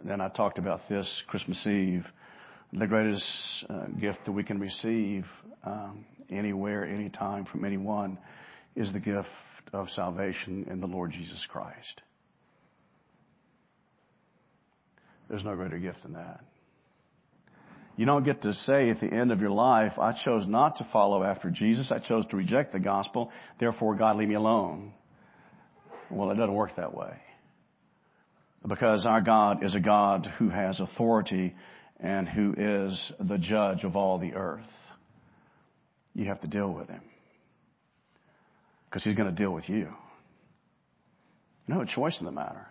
and 0.05 0.21
I 0.21 0.29
talked 0.29 0.57
about 0.57 0.81
this 0.89 1.23
Christmas 1.27 1.65
Eve, 1.67 2.05
the 2.71 2.87
greatest 2.87 3.65
uh, 3.69 3.87
gift 3.99 4.19
that 4.25 4.31
we 4.31 4.43
can 4.43 4.59
receive 4.59 5.25
um, 5.63 6.05
anywhere, 6.29 6.85
anytime 6.85 7.45
from 7.45 7.65
anyone 7.65 8.17
is 8.75 8.93
the 8.93 8.99
gift 8.99 9.29
of 9.73 9.89
salvation 9.89 10.67
in 10.69 10.79
the 10.79 10.87
Lord 10.87 11.11
Jesus 11.11 11.45
Christ. 11.49 12.01
There's 15.29 15.43
no 15.43 15.55
greater 15.55 15.77
gift 15.77 16.03
than 16.03 16.13
that. 16.13 16.41
You 17.97 18.05
don't 18.05 18.23
get 18.23 18.43
to 18.43 18.53
say 18.53 18.89
at 18.91 18.99
the 18.99 19.07
end 19.07 19.31
of 19.31 19.41
your 19.41 19.49
life, 19.49 19.97
I 19.97 20.13
chose 20.13 20.45
not 20.47 20.77
to 20.77 20.87
follow 20.93 21.23
after 21.23 21.49
Jesus. 21.49 21.91
I 21.91 21.99
chose 21.99 22.25
to 22.27 22.37
reject 22.37 22.71
the 22.71 22.79
gospel. 22.79 23.31
Therefore, 23.59 23.95
God, 23.95 24.17
leave 24.17 24.29
me 24.29 24.35
alone. 24.35 24.93
Well, 26.11 26.29
it 26.31 26.35
doesn't 26.35 26.53
work 26.53 26.75
that 26.77 26.93
way. 26.93 27.19
Because 28.65 29.05
our 29.05 29.21
God 29.21 29.63
is 29.63 29.73
a 29.73 29.79
God 29.79 30.27
who 30.37 30.49
has 30.49 30.79
authority 30.79 31.55
and 31.99 32.27
who 32.27 32.53
is 32.55 33.11
the 33.19 33.37
judge 33.37 33.83
of 33.83 33.95
all 33.95 34.19
the 34.19 34.35
earth. 34.35 34.69
You 36.13 36.25
have 36.25 36.41
to 36.41 36.47
deal 36.47 36.71
with 36.71 36.87
him. 36.87 37.01
Because 38.89 39.03
he's 39.03 39.15
going 39.15 39.29
to 39.29 39.35
deal 39.35 39.51
with 39.51 39.69
you. 39.69 39.89
No 41.67 41.83
choice 41.83 42.19
in 42.19 42.25
the 42.25 42.31
matter. 42.31 42.65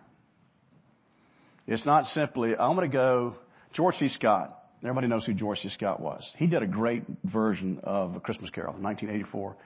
It's 1.66 1.84
not 1.84 2.06
simply, 2.06 2.56
I'm 2.56 2.76
going 2.76 2.90
to 2.90 2.96
go, 2.96 3.34
George 3.72 3.96
C. 3.96 4.08
Scott. 4.08 4.56
Everybody 4.82 5.08
knows 5.08 5.26
who 5.26 5.34
George 5.34 5.60
C. 5.60 5.68
Scott 5.68 6.00
was. 6.00 6.32
He 6.36 6.46
did 6.46 6.62
a 6.62 6.66
great 6.66 7.02
version 7.24 7.80
of 7.82 8.14
A 8.16 8.20
Christmas 8.20 8.50
Carol 8.50 8.76
in 8.76 8.82
1984. 8.82 9.56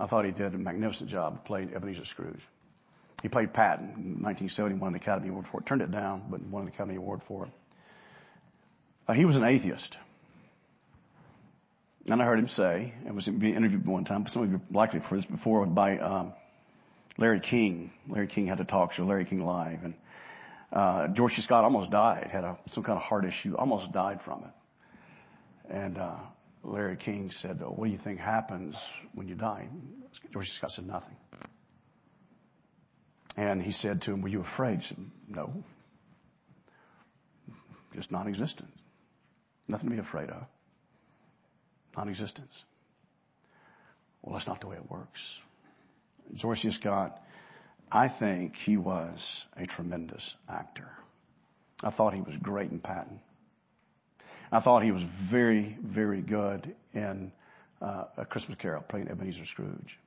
I 0.00 0.06
thought 0.06 0.24
he 0.24 0.32
did 0.32 0.54
a 0.54 0.58
magnificent 0.58 1.08
job. 1.10 1.44
Played 1.44 1.72
Ebenezer 1.72 2.04
Scrooge. 2.04 2.40
He 3.22 3.28
played 3.28 3.54
Patton 3.54 3.86
in 3.96 4.22
1970, 4.22 4.78
won 4.78 4.88
an 4.90 4.96
Academy 4.96 5.28
Award 5.28 5.46
for 5.50 5.60
it. 5.60 5.66
Turned 5.66 5.80
it 5.80 5.90
down, 5.90 6.24
but 6.28 6.42
won 6.42 6.62
an 6.62 6.68
Academy 6.68 6.96
Award 6.96 7.20
for 7.26 7.46
it. 7.46 7.52
Uh, 9.06 9.12
he 9.14 9.24
was 9.24 9.36
an 9.36 9.44
atheist. 9.44 9.96
And 12.06 12.20
I 12.20 12.26
heard 12.26 12.38
him 12.38 12.48
say, 12.48 12.92
and 13.06 13.14
was 13.14 13.24
being 13.24 13.54
interviewed 13.54 13.86
one 13.86 14.04
time, 14.04 14.26
some 14.28 14.42
of 14.42 14.50
you 14.50 14.60
likely 14.70 15.00
for 15.08 15.16
this 15.16 15.24
before, 15.24 15.64
by 15.64 15.98
um, 15.98 16.34
Larry 17.16 17.40
King. 17.40 17.92
Larry 18.08 18.26
King 18.26 18.46
had 18.46 18.60
a 18.60 18.64
talk 18.64 18.92
show, 18.92 19.04
Larry 19.04 19.24
King 19.24 19.40
Live, 19.40 19.84
and 19.84 19.94
uh, 20.70 21.08
George. 21.08 21.32
Scott 21.38 21.64
almost 21.64 21.90
died, 21.90 22.28
had 22.30 22.44
a, 22.44 22.58
some 22.72 22.82
kind 22.84 22.98
of 22.98 23.02
heart 23.02 23.24
issue, 23.24 23.56
almost 23.56 23.90
died 23.92 24.20
from 24.22 24.44
it. 24.44 25.72
And 25.74 25.96
uh, 25.96 26.18
Larry 26.62 26.96
King 26.96 27.30
said, 27.30 27.60
oh, 27.64 27.70
"What 27.70 27.86
do 27.86 27.92
you 27.92 27.98
think 27.98 28.20
happens 28.20 28.76
when 29.14 29.26
you 29.26 29.34
die?" 29.34 29.68
George. 30.30 30.50
Scott 30.58 30.72
said, 30.72 30.86
"Nothing." 30.86 31.16
And 33.36 33.62
he 33.62 33.72
said 33.72 34.02
to 34.02 34.12
him, 34.12 34.20
"Were 34.20 34.28
you 34.28 34.42
afraid?" 34.42 34.80
He 34.80 34.88
said, 34.88 34.98
"No, 35.26 35.64
just 37.94 38.10
non-existent. 38.12 38.68
Nothing 39.68 39.88
to 39.88 39.94
be 39.94 40.00
afraid 40.00 40.28
of. 40.28 40.42
Non-existence." 41.96 42.52
Well, 44.22 44.34
that's 44.34 44.46
not 44.46 44.60
the 44.60 44.68
way 44.68 44.76
it 44.76 44.90
works. 44.90 45.20
George 46.34 46.64
Scott 46.70 47.20
I 47.94 48.08
think 48.08 48.56
he 48.56 48.76
was 48.76 49.46
a 49.56 49.66
tremendous 49.66 50.34
actor. 50.48 50.88
I 51.82 51.90
thought 51.90 52.12
he 52.12 52.22
was 52.22 52.36
great 52.42 52.70
in 52.70 52.80
Patton. 52.80 53.20
I 54.50 54.60
thought 54.60 54.82
he 54.82 54.90
was 54.90 55.02
very, 55.30 55.78
very 55.80 56.20
good 56.20 56.74
in 56.92 57.30
uh, 57.80 58.06
A 58.16 58.24
Christmas 58.24 58.58
Carol, 58.60 58.82
playing 58.88 59.08
Ebenezer 59.08 59.44
Scrooge. 59.46 59.98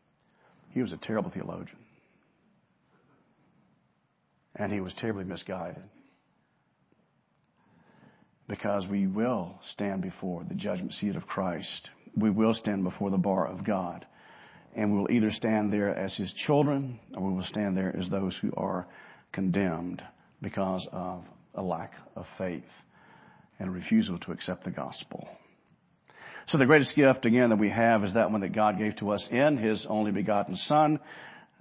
He 0.72 0.82
was 0.82 0.92
a 0.92 0.98
terrible 0.98 1.30
theologian. 1.30 1.78
And 4.56 4.72
he 4.72 4.82
was 4.82 4.94
terribly 4.94 5.24
misguided. 5.24 5.84
Because 8.48 8.88
we 8.88 9.08
will 9.08 9.60
stand 9.72 10.02
before 10.02 10.44
the 10.44 10.56
judgment 10.56 10.94
seat 10.94 11.16
of 11.16 11.28
Christ. 11.28 11.90
We 12.16 12.30
will 12.30 12.54
stand 12.54 12.84
before 12.84 13.10
the 13.10 13.18
bar 13.18 13.48
of 13.48 13.66
God 13.66 14.06
and 14.78 14.94
we 14.94 15.00
will 15.00 15.12
either 15.12 15.32
stand 15.32 15.74
there 15.74 15.90
as 15.90 16.16
his 16.16 16.32
children 16.34 17.00
or 17.16 17.28
we 17.28 17.34
will 17.34 17.44
stand 17.44 17.76
there 17.76 17.94
as 17.98 18.10
those 18.10 18.38
who 18.38 18.54
are 18.56 18.88
condemned 19.34 20.04
because 20.42 20.88
of 20.92 21.26
a 21.56 21.62
lack 21.62 21.94
of 22.16 22.26
faith 22.38 22.64
and 23.60 23.70
a 23.70 23.72
refusal 23.72 24.20
to 24.20 24.32
accept 24.32 24.64
the 24.64 24.72
gospel. 24.72 25.28
So 26.48 26.60
the 26.60 26.68
greatest 26.68 26.96
gift 26.96 27.26
again 27.26 27.50
that 27.50 27.60
we 27.60 27.72
have 27.72 28.04
is 28.04 28.14
that 28.14 28.32
one 28.32 28.42
that 28.42 28.54
God 28.54 28.78
gave 28.78 28.96
to 28.98 29.12
us 29.12 29.28
in 29.32 29.58
his 29.58 29.86
only 29.90 30.12
begotten 30.12 30.56
son 30.56 31.00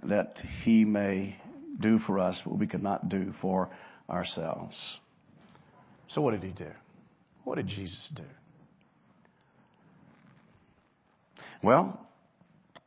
that 0.05 0.37
he 0.63 0.85
may 0.85 1.37
do 1.81 1.99
for 1.99 2.19
us 2.19 2.41
what 2.45 2.59
we 2.59 2.67
could 2.67 2.83
not 2.83 3.09
do 3.09 3.33
for 3.41 3.71
ourselves. 4.09 4.99
So 6.09 6.21
what 6.21 6.33
did 6.33 6.43
he 6.43 6.53
do? 6.53 6.71
What 7.45 7.57
did 7.57 7.67
Jesus 7.67 8.11
do? 8.15 8.23
Well, 11.63 12.01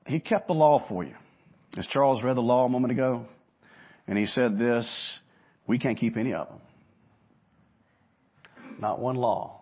he 0.06 0.20
kept 0.20 0.48
the 0.48 0.54
law 0.54 0.86
for 0.88 1.04
you. 1.04 1.16
As 1.78 1.86
Charles 1.88 2.24
read 2.24 2.36
the 2.36 2.42
law 2.42 2.66
a 2.66 2.70
moment 2.70 2.92
ago, 2.92 3.26
and 4.08 4.18
he 4.18 4.26
said 4.26 4.58
this, 4.58 5.20
we 5.68 5.78
can't 5.78 5.98
keep 5.98 6.18
any 6.18 6.34
of 6.34 6.48
them. 6.48 6.60
Not 8.80 9.00
one 9.00 9.16
law 9.16 9.62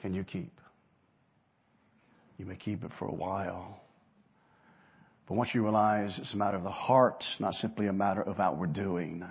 can 0.00 0.14
you 0.14 0.24
keep. 0.24 0.52
You 2.38 2.46
may 2.46 2.56
keep 2.56 2.82
it 2.82 2.90
for 2.98 3.06
a 3.06 3.14
while. 3.14 3.80
But 5.28 5.36
once 5.36 5.50
you 5.54 5.62
realize 5.62 6.18
it's 6.18 6.34
a 6.34 6.36
matter 6.36 6.56
of 6.56 6.64
the 6.64 6.70
heart, 6.70 7.22
not 7.38 7.54
simply 7.54 7.86
a 7.86 7.92
matter 7.92 8.22
of 8.22 8.40
outward 8.40 8.72
doing, 8.72 9.24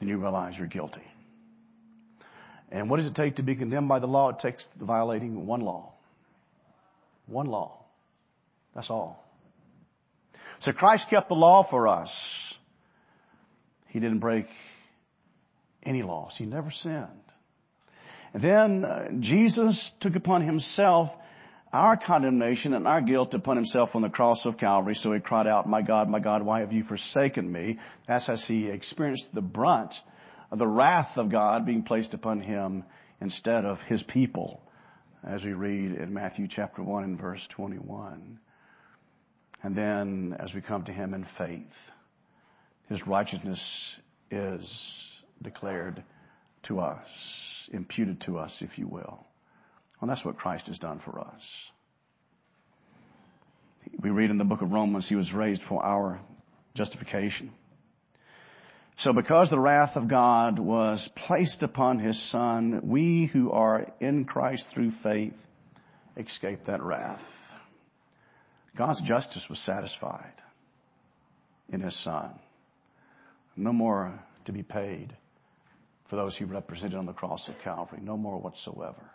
then 0.00 0.08
you 0.08 0.18
realize 0.18 0.56
you're 0.56 0.66
guilty. 0.66 1.02
And 2.70 2.90
what 2.90 2.98
does 2.98 3.06
it 3.06 3.14
take 3.14 3.36
to 3.36 3.42
be 3.42 3.54
condemned 3.54 3.88
by 3.88 3.98
the 3.98 4.06
law? 4.06 4.30
It 4.30 4.40
takes 4.40 4.66
violating 4.78 5.46
one 5.46 5.60
law. 5.60 5.94
One 7.26 7.46
law. 7.46 7.84
That's 8.74 8.90
all. 8.90 9.24
So 10.60 10.72
Christ 10.72 11.06
kept 11.08 11.28
the 11.28 11.34
law 11.34 11.66
for 11.68 11.88
us. 11.88 12.10
He 13.88 14.00
didn't 14.00 14.18
break 14.18 14.46
any 15.82 16.02
laws. 16.02 16.34
He 16.36 16.44
never 16.44 16.70
sinned. 16.70 17.08
And 18.34 18.42
then 18.42 18.84
uh, 18.84 19.08
Jesus 19.20 19.92
took 20.00 20.14
upon 20.16 20.44
himself 20.44 21.08
our 21.72 21.96
condemnation 21.96 22.74
and 22.74 22.86
our 22.86 23.00
guilt 23.00 23.34
upon 23.34 23.56
himself 23.56 23.90
on 23.94 24.02
the 24.02 24.08
cross 24.08 24.44
of 24.44 24.58
Calvary. 24.58 24.94
So 24.94 25.12
he 25.12 25.20
cried 25.20 25.46
out, 25.46 25.68
My 25.68 25.82
God, 25.82 26.08
my 26.08 26.18
God, 26.18 26.42
why 26.42 26.60
have 26.60 26.72
you 26.72 26.84
forsaken 26.84 27.50
me? 27.50 27.78
That's 28.06 28.28
as 28.28 28.44
he 28.46 28.68
experienced 28.68 29.28
the 29.34 29.42
brunt 29.42 29.94
the 30.54 30.66
wrath 30.66 31.16
of 31.16 31.30
God 31.30 31.66
being 31.66 31.82
placed 31.82 32.14
upon 32.14 32.40
him 32.40 32.84
instead 33.20 33.64
of 33.64 33.78
his 33.80 34.02
people, 34.02 34.62
as 35.26 35.44
we 35.44 35.52
read 35.52 35.92
in 35.92 36.14
Matthew 36.14 36.46
chapter 36.48 36.82
1 36.82 37.04
and 37.04 37.20
verse 37.20 37.46
21. 37.50 38.38
And 39.62 39.74
then 39.74 40.36
as 40.38 40.54
we 40.54 40.60
come 40.60 40.84
to 40.84 40.92
Him 40.92 41.14
in 41.14 41.26
faith, 41.36 41.72
His 42.88 43.06
righteousness 43.06 43.98
is 44.30 45.22
declared 45.42 46.02
to 46.64 46.80
us, 46.80 47.06
imputed 47.72 48.20
to 48.22 48.38
us, 48.38 48.56
if 48.60 48.78
you 48.78 48.86
will. 48.86 49.26
And 50.00 50.08
that's 50.08 50.24
what 50.24 50.36
Christ 50.36 50.66
has 50.68 50.78
done 50.78 51.00
for 51.04 51.20
us. 51.20 51.42
We 54.00 54.10
read 54.10 54.30
in 54.30 54.38
the 54.38 54.44
book 54.44 54.62
of 54.62 54.70
Romans, 54.70 55.08
He 55.08 55.16
was 55.16 55.32
raised 55.32 55.62
for 55.68 55.84
our 55.84 56.20
justification. 56.74 57.50
So 58.98 59.12
because 59.12 59.48
the 59.48 59.60
wrath 59.60 59.94
of 59.94 60.08
God 60.08 60.58
was 60.58 61.08
placed 61.14 61.62
upon 61.62 62.00
His 62.00 62.20
Son, 62.32 62.80
we 62.82 63.30
who 63.32 63.52
are 63.52 63.86
in 64.00 64.24
Christ 64.24 64.66
through 64.74 64.90
faith 65.04 65.36
escape 66.16 66.66
that 66.66 66.82
wrath. 66.82 67.20
God's 68.76 69.00
justice 69.02 69.44
was 69.48 69.60
satisfied 69.60 70.32
in 71.68 71.80
His 71.80 71.96
Son. 72.02 72.40
No 73.56 73.72
more 73.72 74.18
to 74.46 74.52
be 74.52 74.64
paid 74.64 75.16
for 76.10 76.16
those 76.16 76.36
He 76.36 76.44
represented 76.44 76.98
on 76.98 77.06
the 77.06 77.12
cross 77.12 77.48
of 77.48 77.54
Calvary. 77.62 78.00
No 78.02 78.16
more 78.16 78.40
whatsoever. 78.40 79.12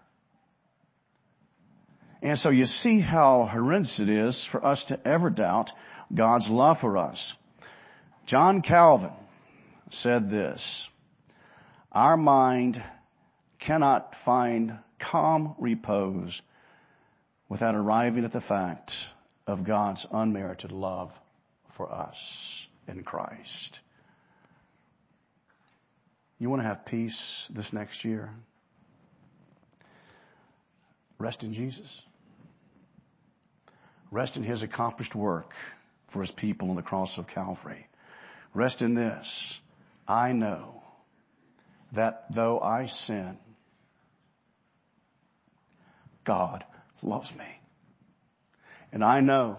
And 2.21 2.39
so 2.39 2.51
you 2.51 2.67
see 2.67 3.01
how 3.01 3.49
horrendous 3.51 3.99
it 3.99 4.07
is 4.07 4.47
for 4.49 4.65
us 4.65 4.81
to 4.85 5.05
ever 5.05 5.29
doubt 5.29 5.71
God's 6.13 6.47
love 6.47 6.77
for 6.79 6.97
us. 6.97 7.33
John 8.27 8.61
Calvin 8.61 9.11
said 10.01 10.29
this, 10.29 10.87
our 11.91 12.17
mind 12.17 12.83
cannot 13.59 14.15
find 14.25 14.77
calm 14.99 15.55
repose 15.59 16.41
without 17.49 17.75
arriving 17.75 18.25
at 18.25 18.33
the 18.33 18.41
fact 18.41 18.91
of 19.45 19.65
God's 19.65 20.05
unmerited 20.11 20.71
love 20.71 21.11
for 21.77 21.91
us 21.91 22.17
in 22.87 23.03
Christ. 23.03 23.79
You 26.39 26.49
want 26.49 26.61
to 26.61 26.67
have 26.67 26.85
peace 26.85 27.47
this 27.53 27.71
next 27.71 28.03
year? 28.03 28.31
Rest 31.19 31.43
in 31.43 31.53
Jesus. 31.53 32.01
Rest 34.11 34.35
in 34.35 34.43
His 34.43 34.61
accomplished 34.61 35.15
work 35.15 35.51
for 36.11 36.21
His 36.21 36.31
people 36.31 36.69
on 36.69 36.75
the 36.75 36.81
cross 36.81 37.17
of 37.17 37.27
Calvary. 37.27 37.87
Rest 38.53 38.81
in 38.81 38.93
this. 38.93 39.25
I 40.07 40.31
know 40.31 40.83
that 41.93 42.25
though 42.33 42.59
I 42.59 42.87
sin, 42.87 43.37
God 46.25 46.63
loves 47.01 47.31
me. 47.37 47.45
And 48.91 49.03
I 49.03 49.19
know, 49.21 49.57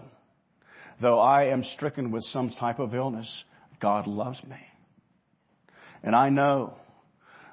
though 1.01 1.19
I 1.19 1.45
am 1.45 1.63
stricken 1.63 2.11
with 2.11 2.23
some 2.23 2.49
type 2.49 2.79
of 2.79 2.93
illness, 2.95 3.43
God 3.81 4.07
loves 4.07 4.43
me. 4.43 4.57
And 6.03 6.15
I 6.15 6.29
know 6.29 6.75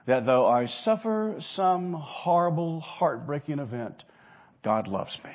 that 0.06 0.26
though 0.26 0.46
I 0.46 0.66
suffer 0.66 1.36
some 1.40 1.94
horrible, 1.94 2.80
heartbreaking 2.80 3.58
event, 3.58 4.04
God 4.64 4.88
loves 4.88 5.16
me. 5.24 5.30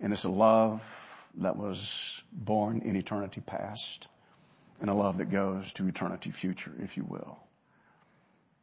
And 0.00 0.12
it's 0.12 0.24
a 0.24 0.28
love 0.28 0.80
that 1.40 1.56
was 1.56 1.80
born 2.32 2.82
in 2.82 2.96
eternity 2.96 3.40
past 3.40 4.08
and 4.80 4.90
a 4.90 4.94
love 4.94 5.18
that 5.18 5.30
goes 5.30 5.70
to 5.74 5.86
eternity 5.86 6.32
future, 6.32 6.72
if 6.78 6.96
you 6.96 7.04
will. 7.04 7.38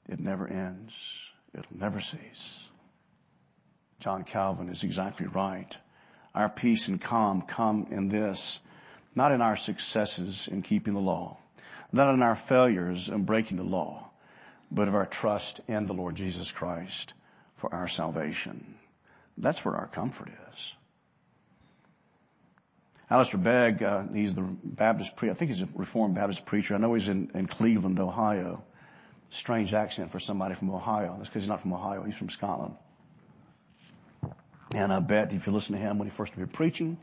It 0.07 0.19
never 0.19 0.47
ends. 0.47 0.93
It'll 1.53 1.77
never 1.77 1.99
cease. 1.99 2.67
John 3.99 4.23
Calvin 4.23 4.69
is 4.69 4.83
exactly 4.83 5.27
right. 5.27 5.73
Our 6.33 6.49
peace 6.49 6.87
and 6.87 7.01
calm 7.01 7.43
come 7.43 7.87
in 7.91 8.09
this, 8.09 8.59
not 9.15 9.31
in 9.31 9.41
our 9.41 9.57
successes 9.57 10.47
in 10.51 10.61
keeping 10.61 10.93
the 10.93 10.99
law, 10.99 11.37
not 11.91 12.13
in 12.13 12.21
our 12.21 12.37
failures 12.47 13.09
in 13.11 13.25
breaking 13.25 13.57
the 13.57 13.63
law, 13.63 14.11
but 14.69 14.87
of 14.87 14.95
our 14.95 15.05
trust 15.05 15.61
in 15.67 15.87
the 15.87 15.93
Lord 15.93 16.15
Jesus 16.15 16.51
Christ 16.55 17.13
for 17.61 17.73
our 17.73 17.87
salvation. 17.87 18.75
That's 19.37 19.63
where 19.63 19.75
our 19.75 19.87
comfort 19.87 20.29
is. 20.29 20.73
Alistair 23.09 23.39
Begg, 23.39 23.83
uh, 23.83 24.03
he's 24.13 24.33
the 24.33 24.41
Baptist. 24.63 25.11
I 25.21 25.33
think 25.35 25.51
he's 25.51 25.61
a 25.61 25.69
Reformed 25.75 26.15
Baptist 26.15 26.45
preacher. 26.45 26.73
I 26.73 26.77
know 26.79 26.95
he's 26.95 27.07
in, 27.07 27.29
in 27.35 27.47
Cleveland, 27.47 27.99
Ohio. 27.99 28.63
Strange 29.29 29.73
accent 29.73 30.11
for 30.11 30.19
somebody 30.19 30.55
from 30.55 30.71
Ohio. 30.71 31.15
That's 31.17 31.29
because 31.29 31.43
he's 31.43 31.49
not 31.49 31.61
from 31.61 31.73
Ohio. 31.73 32.03
He's 32.03 32.15
from 32.15 32.29
Scotland. 32.29 32.75
And 34.71 34.91
I 34.91 34.99
bet 34.99 35.31
if 35.33 35.45
you 35.45 35.53
listen 35.53 35.73
to 35.73 35.77
him 35.77 35.99
when 35.99 36.09
he 36.09 36.15
first 36.15 36.33
started 36.33 36.53
preaching, 36.53 36.97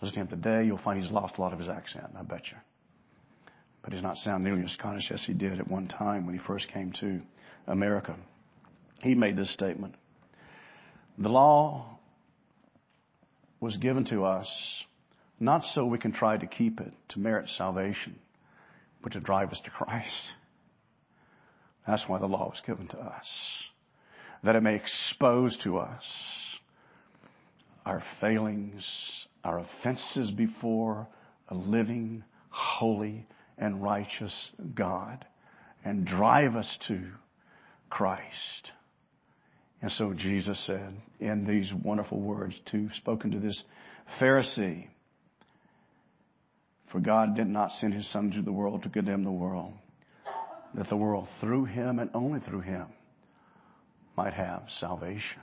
listen 0.00 0.14
to 0.14 0.20
him 0.22 0.28
today, 0.28 0.64
you'll 0.64 0.78
find 0.78 1.00
he's 1.00 1.12
lost 1.12 1.38
a 1.38 1.40
lot 1.40 1.52
of 1.52 1.60
his 1.60 1.68
accent. 1.68 2.06
I 2.18 2.22
bet 2.22 2.42
you. 2.50 2.56
But 3.82 3.92
he's 3.92 4.02
not 4.02 4.16
sound 4.16 4.42
nearly 4.42 4.64
as 4.64 4.72
Scottish 4.72 5.12
as 5.12 5.24
he 5.24 5.32
did 5.32 5.60
at 5.60 5.68
one 5.68 5.86
time 5.86 6.26
when 6.26 6.34
he 6.36 6.44
first 6.44 6.68
came 6.68 6.92
to 7.00 7.20
America. 7.68 8.16
He 9.00 9.14
made 9.14 9.36
this 9.36 9.52
statement. 9.52 9.94
The 11.18 11.28
law 11.28 11.98
was 13.60 13.76
given 13.76 14.04
to 14.06 14.24
us 14.24 14.48
not 15.38 15.64
so 15.64 15.84
we 15.84 15.98
can 15.98 16.12
try 16.12 16.36
to 16.36 16.46
keep 16.46 16.80
it 16.80 16.92
to 17.10 17.18
merit 17.18 17.48
salvation, 17.48 18.18
but 19.02 19.12
to 19.12 19.20
drive 19.20 19.50
us 19.50 19.60
to 19.64 19.70
Christ. 19.70 20.32
That's 21.86 22.08
why 22.08 22.18
the 22.18 22.26
law 22.26 22.48
was 22.48 22.62
given 22.66 22.88
to 22.88 22.98
us. 22.98 23.26
That 24.42 24.56
it 24.56 24.62
may 24.62 24.74
expose 24.74 25.56
to 25.64 25.78
us 25.78 26.04
our 27.84 28.02
failings, 28.20 29.28
our 29.44 29.60
offenses 29.60 30.30
before 30.30 31.06
a 31.48 31.54
living, 31.54 32.24
holy, 32.50 33.26
and 33.56 33.82
righteous 33.82 34.50
God 34.74 35.24
and 35.84 36.04
drive 36.04 36.56
us 36.56 36.78
to 36.88 37.00
Christ. 37.88 38.72
And 39.80 39.92
so 39.92 40.12
Jesus 40.12 40.58
said 40.66 40.96
in 41.20 41.46
these 41.46 41.72
wonderful 41.72 42.20
words 42.20 42.60
to 42.72 42.90
spoken 42.94 43.30
to 43.30 43.38
this 43.38 43.62
Pharisee, 44.20 44.88
for 46.90 47.00
God 47.00 47.34
did 47.34 47.48
not 47.48 47.72
send 47.72 47.94
his 47.94 48.10
son 48.10 48.30
to 48.32 48.42
the 48.42 48.52
world 48.52 48.82
to 48.82 48.88
condemn 48.88 49.24
the 49.24 49.30
world, 49.30 49.72
that 50.74 50.88
the 50.88 50.96
world 50.96 51.28
through 51.40 51.64
him 51.64 51.98
and 51.98 52.10
only 52.14 52.40
through 52.40 52.60
him 52.60 52.86
might 54.16 54.34
have 54.34 54.64
salvation. 54.68 55.40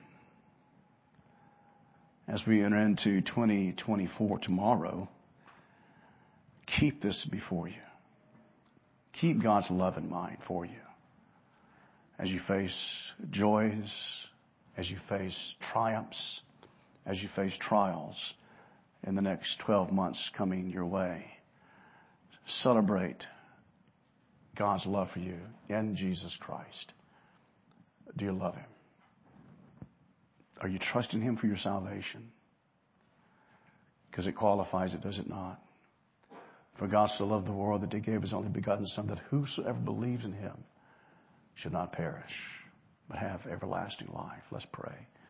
As 2.27 2.41
we 2.47 2.63
enter 2.63 2.77
into 2.77 3.21
2024 3.21 4.39
tomorrow, 4.39 5.09
keep 6.65 7.01
this 7.01 7.27
before 7.29 7.67
you. 7.67 7.75
Keep 9.13 9.43
God's 9.43 9.69
love 9.69 9.97
in 9.97 10.09
mind 10.09 10.37
for 10.47 10.65
you 10.65 10.79
as 12.17 12.29
you 12.29 12.39
face 12.47 12.75
joys, 13.31 13.91
as 14.77 14.89
you 14.89 14.97
face 15.09 15.55
triumphs, 15.71 16.41
as 17.05 17.21
you 17.21 17.29
face 17.35 17.53
trials 17.59 18.33
in 19.05 19.15
the 19.15 19.21
next 19.21 19.59
12 19.65 19.91
months 19.91 20.29
coming 20.37 20.69
your 20.69 20.85
way. 20.85 21.25
Celebrate 22.45 23.25
God's 24.55 24.85
love 24.85 25.09
for 25.11 25.19
you 25.19 25.37
in 25.69 25.95
Jesus 25.95 26.35
Christ. 26.39 26.93
Do 28.17 28.25
you 28.25 28.33
love 28.33 28.55
Him? 28.55 28.65
Are 30.61 30.67
you 30.67 30.79
trusting 30.79 31.21
Him 31.21 31.37
for 31.37 31.47
your 31.47 31.57
salvation? 31.57 32.31
Because 34.09 34.27
it 34.27 34.35
qualifies 34.35 34.93
it, 34.93 35.01
does 35.01 35.19
it 35.19 35.27
not? 35.27 35.59
For 36.77 36.87
God 36.87 37.09
so 37.17 37.25
loved 37.25 37.47
the 37.47 37.53
world 37.53 37.81
that 37.81 37.93
He 37.93 37.99
gave 37.99 38.21
His 38.21 38.33
only 38.33 38.49
begotten 38.49 38.85
Son, 38.87 39.07
that 39.07 39.19
whosoever 39.29 39.79
believes 39.79 40.25
in 40.25 40.33
Him 40.33 40.55
should 41.55 41.73
not 41.73 41.93
perish, 41.93 42.31
but 43.09 43.17
have 43.17 43.41
everlasting 43.45 44.09
life. 44.13 44.43
Let's 44.51 44.67
pray. 44.71 45.07